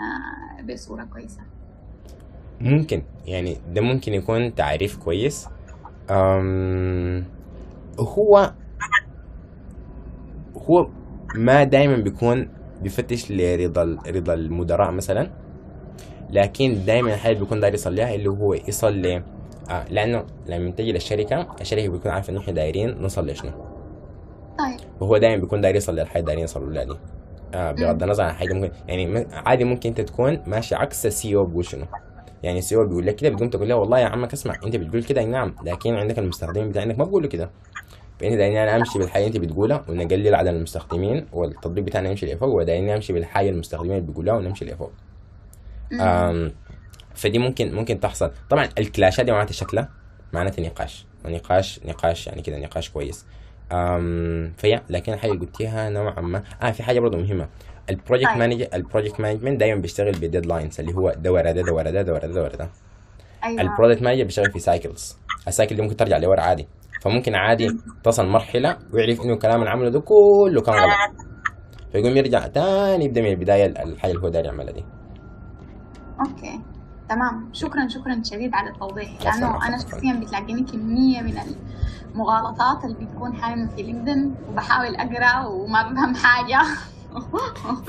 آه، 0.00 0.62
بصورة 0.62 1.04
كويسة. 1.04 1.40
ممكن. 2.60 3.02
يعني 3.26 3.56
ده 3.74 3.80
ممكن 3.80 4.14
يكون 4.14 4.54
تعريف 4.54 4.96
كويس. 4.96 5.48
أم 6.10 7.24
هو 8.00 8.52
هو 10.56 10.88
ما 11.34 11.64
دايما 11.64 11.96
بيكون 11.96 12.48
بيفتش 12.82 13.30
لرضا 13.30 13.98
رضا 14.06 14.34
المدراء 14.34 14.90
مثلا 14.90 15.30
لكن 16.30 16.84
دايما 16.84 17.14
الحاجة 17.14 17.32
اللي 17.32 17.44
بيكون 17.44 17.60
داير 17.60 17.74
يصل 17.74 17.96
لها 17.96 18.14
اللي 18.14 18.30
هو 18.30 18.54
يصل 18.54 18.92
ل 19.02 19.22
آه 19.70 19.84
لأنه 19.90 20.24
لما 20.46 20.70
تجي 20.70 20.92
للشركة 20.92 21.46
الشركة 21.60 21.88
بيكون 21.88 22.10
عارفه 22.10 22.30
إنه 22.30 22.40
إحنا 22.40 22.52
دايرين 22.52 23.02
نوصل 23.02 23.26
لشنو 23.26 23.50
طيب. 24.58 24.80
وهو 25.00 25.16
دايما 25.16 25.36
بيكون 25.36 25.60
داير 25.60 25.74
يوصل 25.74 25.94
للحاجه 25.94 26.18
اللي 26.18 26.26
دايرين 26.26 26.42
يوصلوا 26.42 26.72
لها 26.72 26.84
دي. 26.84 26.96
آه 27.54 27.72
بغض 27.72 28.02
النظر 28.02 28.24
عن 28.24 28.32
حاجة 28.32 28.52
ممكن 28.52 28.72
يعني 28.88 29.26
عادي 29.32 29.64
ممكن 29.64 29.88
أنت 29.88 30.00
تكون 30.00 30.42
ماشي 30.46 30.74
عكس 30.74 31.06
ال 31.06 31.36
CEO 31.36 31.44
بيقول 31.44 31.64
شنو. 31.64 31.84
يعني 32.42 32.58
ال 32.58 32.76
CEO 32.76 32.86
بيقول 32.86 33.06
لك 33.06 33.16
كده 33.16 33.30
بتقوم 33.30 33.50
تقول 33.50 33.68
له 33.68 33.74
والله 33.76 33.98
يا 33.98 34.06
عمك 34.06 34.32
اسمع 34.32 34.54
انت 34.64 34.76
بتقول 34.76 35.04
كده 35.04 35.20
أي 35.20 35.26
نعم 35.26 35.54
لكن 35.64 35.94
عندك 35.94 36.18
المستخدمين 36.18 36.68
بتاعك 36.68 36.86
ما 36.86 37.04
بيقولوا 37.04 37.28
كده. 37.28 37.50
فانت 38.20 38.34
دايرين 38.34 38.58
أنا 38.58 38.76
أمشي 38.76 38.98
بالحاجة 38.98 39.26
أنت 39.26 39.36
بتقولها 39.36 39.84
ونقلل 39.88 40.34
عدد 40.34 40.48
المستخدمين 40.48 41.26
والتطبيق 41.32 41.84
بتاعنا 41.84 42.10
يمشي 42.10 42.34
لفوق 42.34 42.48
ودايرين 42.48 42.94
نمشي 42.94 43.12
بالحاجة 43.12 43.48
المستخدمين 43.48 43.92
اللي 43.92 44.06
بيقولوها 44.06 44.36
ونمشي 44.36 44.64
لفوق 44.64 44.92
فدي 47.14 47.38
ممكن 47.38 47.74
ممكن 47.74 48.00
تحصل. 48.00 48.30
طبعا 48.50 48.68
ال 48.78 48.85
clashات 48.85 49.26
دي 49.26 49.32
معناتها 49.32 49.52
شكلها 49.52 49.88
معناتها 50.32 50.62
نقاش 50.62 51.06
ونقاش 51.24 51.80
نقاش 51.84 52.26
يعني 52.26 52.42
كده 52.42 52.58
نقاش 52.58 52.90
كويس. 52.90 53.26
أم 53.72 54.52
فيا 54.56 54.82
لكن 54.90 55.12
الحاجة 55.12 55.32
اللي 55.32 55.46
قلتيها 55.46 55.90
نوعا 55.90 56.20
ما. 56.20 56.42
آه 56.62 56.70
في 56.70 56.82
حاجة 56.82 57.00
برضه 57.00 57.18
مهمة. 57.18 57.48
ال 57.90 57.95
project 57.95 58.28
طيب. 58.28 58.38
manager 58.38 58.66
ال 58.74 58.80
project 58.80 59.20
management 59.20 59.60
دايما 59.60 59.80
بيشتغل 59.80 60.12
ب 60.12 60.19
deadlines 60.19 60.80
اللي 60.80 60.94
هو 60.94 61.12
ده 61.18 61.32
ورا 61.32 61.52
ده 61.52 61.62
ده 61.62 61.72
ورا 61.74 61.90
ده 61.90 62.02
ده 62.02 62.12
ورا 62.12 62.26
ده 62.26 62.42
ورا 62.42 62.56
ده. 62.56 62.68
أيوة. 63.44 63.60
ال 63.60 63.65
product 63.65 64.02
manager 64.02 64.24
بيشتغل 64.24 64.52
في 64.52 64.58
cycles 64.58 65.16
ال 65.48 65.53
cycle 65.53 65.76
دي 65.76 65.82
ممكن 65.82 65.96
ترجع 65.96 66.16
لورا 66.18 66.40
عادي. 66.40 66.68
فممكن 67.02 67.34
عادي 67.34 67.68
تصل 68.04 68.26
مرحلة 68.26 68.76
ويعرف 68.92 69.20
إنه 69.20 69.32
الكلام 69.32 69.58
اللي 69.60 69.70
عمله 69.70 69.90
ده 69.90 70.00
كله 70.00 70.62
كان 70.62 70.74
غلط. 70.74 71.26
فيقوم 71.92 72.16
يرجع 72.16 72.46
تاني 72.46 73.04
يبدأ 73.04 73.20
من 73.22 73.28
البداية 73.28 73.66
الحاجة 73.66 74.10
اللي 74.12 74.22
هو 74.22 74.28
داير 74.28 74.44
يعملها 74.44 74.72
دي. 74.72 74.84
okay. 76.20 76.60
تمام. 77.08 77.50
شكرا 77.52 77.88
شكرا 77.88 78.22
شديد 78.24 78.50
على 78.54 78.70
التوضيح. 78.70 79.08
عفواً، 79.26 79.38
أنا 79.38 79.46
عفواً. 79.46 79.78
شخصيا 79.78 80.20
بتلاقيني 80.20 80.62
كمية 80.62 81.20
من 81.22 81.34
المغالطات 82.14 82.84
اللي 82.84 83.06
بتكون 83.06 83.34
حايمة 83.34 83.68
في 83.76 83.82
LinkedIn 83.82 84.34
وبحاول 84.48 84.96
أقرأ 84.96 85.46
وما 85.46 85.82
بفهم 85.82 86.14
حاجة. 86.14 86.60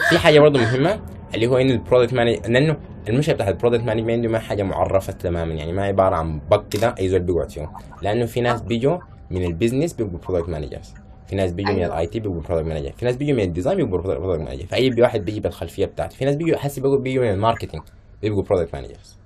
في 0.10 0.18
حاجة 0.18 0.40
برضه 0.40 0.60
مهمة 0.60 1.00
اللي 1.36 1.48
هو 1.48 1.58
إن 1.58 1.70
ال 1.70 1.75
product 1.75 2.14
manager 2.14 2.42
لأنه 2.50 2.78
المشكلة 3.10 3.36
بتاعت 3.36 3.50
ال 3.50 3.54
product 3.54 3.84
management 3.84 4.26
ما 4.26 4.40
حاجة 4.40 4.64
معرفة 4.64 5.14
تماما 5.14 5.54
يعني 5.54 5.74
ما 5.74 5.84
عبارة 5.84 6.16
عن 6.16 6.42
بق 6.52 6.68
كده 6.70 6.96
أي 7.00 7.10
زول 7.10 7.20
بيقعد 7.20 7.52
فيه 7.52 7.72
لأنه 8.02 8.26
في 8.26 8.42
ناس 8.42 8.62
بيجوا 8.62 8.98
من 9.32 9.46
ال 9.46 9.51
business 9.51 9.94
بيبقوا 9.94 10.20
product 10.20 10.50
managers 10.50 10.94
في 11.28 11.36
ناس 11.36 11.52
بيجوا 11.52 11.72
من 11.72 11.80
أيوة. 11.80 11.94
ال 11.94 12.08
IT 12.08 12.20
بيبقوا 12.20 12.42
product 12.42 12.68
manager 12.68 12.92
في 12.92 13.06
ناس 13.06 13.16
بيجوا 13.16 13.36
من 13.36 13.44
ال 13.44 13.49
design 13.49 13.78
بيبقوا 13.78 14.02
product 14.02 14.42
manager 14.50 14.66
فأي 14.66 15.02
واحد 15.02 15.26
بيجي 15.26 15.40
بالخلفية 15.40 15.86
بتاعته 15.86 16.16
في 16.16 16.26
ناس 16.26 16.36
بيجوا 16.36 16.58
حسي 16.58 16.82
بيجوا 16.82 17.24
من 17.24 17.32
ال 17.32 17.37
marketing 17.37 17.84
بيبقوا 18.22 18.44
product 18.44 18.74
managers 18.76 19.18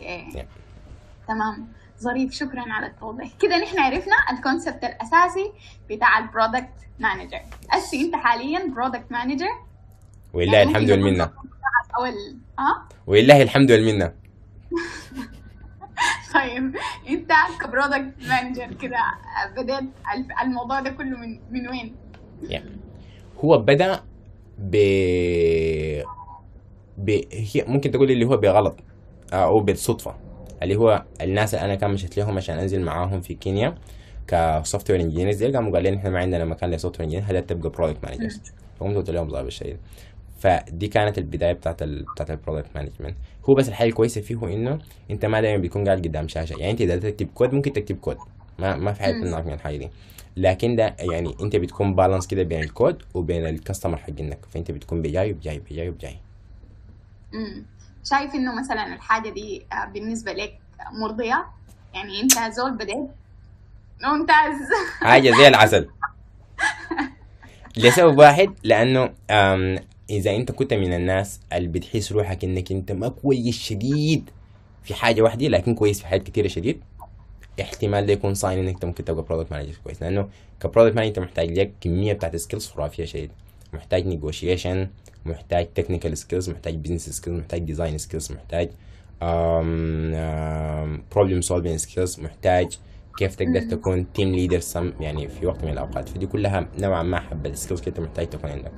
Yeah. 0.00 0.44
تمام. 1.28 1.66
ظريف 2.00 2.32
شكرا 2.32 2.64
على 2.72 2.86
التوضيح. 2.86 3.28
كده 3.40 3.58
نحن 3.62 3.78
عرفنا 3.78 4.14
ال 4.32 4.38
concept 4.38 4.84
الأساسي 4.84 5.52
بتاع 5.90 6.18
ال 6.18 6.25
product 6.25 6.72
manager 6.98 7.40
أسي 7.70 8.00
أنت 8.00 8.14
حاليا 8.16 8.72
product 8.76 9.12
manager 9.12 9.48
ولله 10.32 10.62
الحمد 10.62 10.90
والمنة. 10.90 11.24
ال... 11.24 12.38
ها 12.58 12.88
ولله 13.06 13.42
الحمد 13.42 13.72
والمنة. 13.72 14.12
طيب 16.34 16.76
أنت 17.08 17.32
ك 17.60 17.67
product 17.67 18.14
manager 18.28 18.72
كده 18.74 18.98
الف- 20.14 20.40
الموضوع 20.42 20.80
ده 20.80 20.90
كله 20.90 21.16
من 21.18 21.40
من 21.50 21.68
وين؟ 21.68 21.96
يعني 22.42 22.70
هو 23.44 23.58
بدأ 23.58 24.00
ب 24.58 24.76
ب 26.98 27.10
هي 27.32 27.64
ممكن 27.68 27.90
تقول 27.90 28.10
اللي 28.10 28.24
هو 28.24 28.36
بغلط 28.36 28.76
أو 29.32 29.60
بالصدفة. 29.60 30.14
اللي 30.64 30.76
هو 30.76 31.04
الناس 31.20 31.54
اللي 31.54 31.64
أنا 31.64 31.74
كان 31.74 31.90
مشيت 31.90 32.16
لهم 32.16 32.36
عشان 32.36 32.58
أنزل 32.58 32.80
معاهم 32.80 33.20
في 33.20 33.34
كينيا 33.34 33.74
ك 34.28 34.90
software 34.90 35.00
engineers 35.00 35.44
قاموا 35.44 35.72
قالوا 35.72 35.90
لي 35.90 35.96
إحنا 35.96 36.10
ما 36.10 36.18
عندنا 36.18 36.44
مكان 36.44 36.70
ل 36.70 37.00
software 37.00 37.04
engineer 37.04 37.24
هل 37.30 37.46
تبقى 37.46 37.70
product 37.70 38.04
managers 38.04 38.40
فقمت 38.80 38.96
قلت 38.96 39.10
لهم 39.10 39.28
ضابط 39.28 39.46
الشيء 39.46 39.76
فدي 40.38 40.88
كانت 40.88 41.18
البداية 41.18 41.52
بتاعت 41.52 41.82
ال 41.82 42.02
بتاعت 42.14 42.30
ال 42.30 42.34
product 42.34 42.66
management 42.74 43.16
هو 43.48 43.54
بس 43.54 43.68
الحاجة 43.68 43.88
الكويسه 43.88 44.20
فيه 44.20 44.34
هو 44.34 44.46
إنه 44.48 44.78
أنت 45.10 45.24
ما 45.26 45.40
دايما 45.40 45.62
بيكون 45.62 45.84
قاعد 45.84 45.98
قدام 46.06 46.28
شاشة. 46.28 46.56
يعني 46.58 46.70
أنت 46.70 46.80
إذا 46.80 46.96
تكتب 46.96 47.28
كود 47.34 47.52
ممكن 47.54 47.72
تكتب 47.72 47.96
كود 47.96 48.16
ما 48.58 48.76
ما 48.76 48.92
في 48.92 49.02
حاجة. 49.02 49.20
تمنعك 49.20 49.46
من 49.46 49.52
الحاجة 49.52 49.76
دي. 49.76 49.90
لكن 50.36 50.76
ده 50.76 50.96
يعني 50.98 51.34
أنت 51.40 51.56
بتكون 51.56 51.94
balance 51.94 52.26
كده 52.26 52.42
بين 52.42 52.60
الكود 52.62 53.02
وبين 53.14 53.46
ال 53.46 53.52
customer 53.52 53.96
حقك 53.96 54.38
فأنت 54.50 54.70
بتكون 54.70 55.02
بجاي 55.02 55.32
وبجاي 55.32 55.58
بجاي 55.58 55.88
وبجاي 55.88 56.16
امم 57.34 57.62
شايف 58.04 58.34
إنه 58.34 58.54
مثلا 58.60 58.94
الحاجة 58.94 59.28
دي 59.30 59.66
آه، 59.72 59.84
بالنسبة 59.84 60.32
لك 60.32 60.58
مرضية؟ 60.92 61.46
يعني 61.94 62.20
أنت 62.20 62.54
زول 62.54 62.72
بدأت 62.76 63.08
ممتاز. 64.02 64.54
حاجة 65.00 65.30
زي 65.36 65.48
العسل. 65.48 65.88
لسبب 67.76 68.18
واحد 68.18 68.54
لأنه 68.62 69.10
إذا 70.10 70.36
أنت 70.36 70.52
كنت 70.52 70.74
من 70.74 70.92
الناس 70.92 71.40
اللي 71.52 71.68
بتحس 71.68 72.12
روحك 72.12 72.44
إنك 72.44 72.72
أنت 72.72 72.92
ما 72.92 73.08
كويس 73.08 73.58
شديد 73.58 74.30
في 74.84 74.94
حاجة 74.94 75.22
واحدة 75.22 75.48
لكن 75.48 75.74
كويس 75.74 76.00
في 76.00 76.06
حاجات 76.06 76.22
كثيره 76.22 76.48
شديد 76.48 76.80
احتمال 77.60 78.06
ده 78.06 78.12
يكون 78.12 78.34
sign 78.34 78.58
إنك 78.58 78.74
أنت 78.74 78.84
ممكن 78.84 79.04
تبقى 79.04 79.24
product 79.24 79.52
manager 79.52 79.74
كويس. 79.84 80.02
لأنه 80.02 80.28
ك 80.60 80.64
product 80.64 80.96
manager 80.96 81.08
أنت 81.08 81.18
محتاج 81.18 81.58
لك 81.58 81.72
كمية 81.80 82.12
بتاعت 82.12 82.36
skills 82.36 82.66
خرافية 82.66 83.04
شديد. 83.04 83.30
محتاج 83.72 84.06
نيجوشيشن 84.06 84.88
محتاج 85.26 85.72
technical 85.74 86.18
skills 86.18 86.50
محتاج 86.50 86.76
business 86.76 87.08
skills 87.08 87.38
محتاج 87.38 87.60
design 87.60 87.98
skills 87.98 88.32
محتاج 88.32 88.70
problem 91.12 91.40
solving 91.40 91.76
skills 91.76 92.20
محتاج 92.20 92.78
كيف 93.18 93.34
تقدر. 93.34 93.60
تكون 93.60 94.12
team 94.12 94.28
leader 94.28 94.60
يعني 95.00 95.28
في 95.28 95.46
وقت 95.46 95.64
من 95.64 95.70
الأوقات. 95.70 96.08
فدي 96.08 96.26
كلها 96.26 96.66
نوعا 96.78 97.02
ما 97.02 97.20
حبة 97.20 97.50
ال 97.50 97.54
skills 97.54 97.80
كده 97.80 98.02
محتاج 98.02 98.28
تكون 98.28 98.50
عندك. 98.50 98.72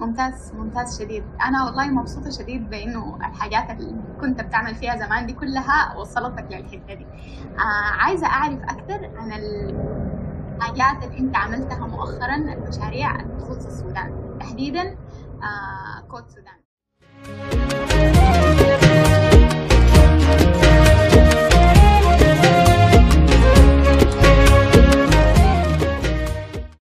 ممتاز 0.00 0.52
ممتاز 0.54 1.02
شديد. 1.02 1.24
أنا 1.48 1.64
والله 1.64 1.86
مبسوطة 1.86 2.30
شديد 2.30 2.70
بإنه 2.70 3.16
الحاجات 3.16 3.70
اللي 3.70 3.94
كنت 4.20 4.40
بتعمل 4.40 4.74
فيها 4.74 4.96
زمان 4.96 5.26
دي 5.26 5.32
كلها 5.32 5.96
وصلتك 5.96 6.46
للحتة 6.50 6.94
دي. 6.94 7.06
آه 7.58 7.92
عايزة 7.98 8.26
أعرف 8.26 8.58
أكثر 8.62 9.10
عن 9.16 9.32
الحاجات 9.32 11.04
اللي 11.04 11.18
أنت 11.18 11.36
عملتها 11.36 11.86
مؤخرا 11.86 12.36
المشاريع 12.36 13.20
اللي 13.20 13.36
تخص 13.40 13.66
السودان. 13.66 14.23
تحديدا 14.40 14.96
آه، 15.42 16.00
Code 16.08 16.24
Sudan. 16.28 17.83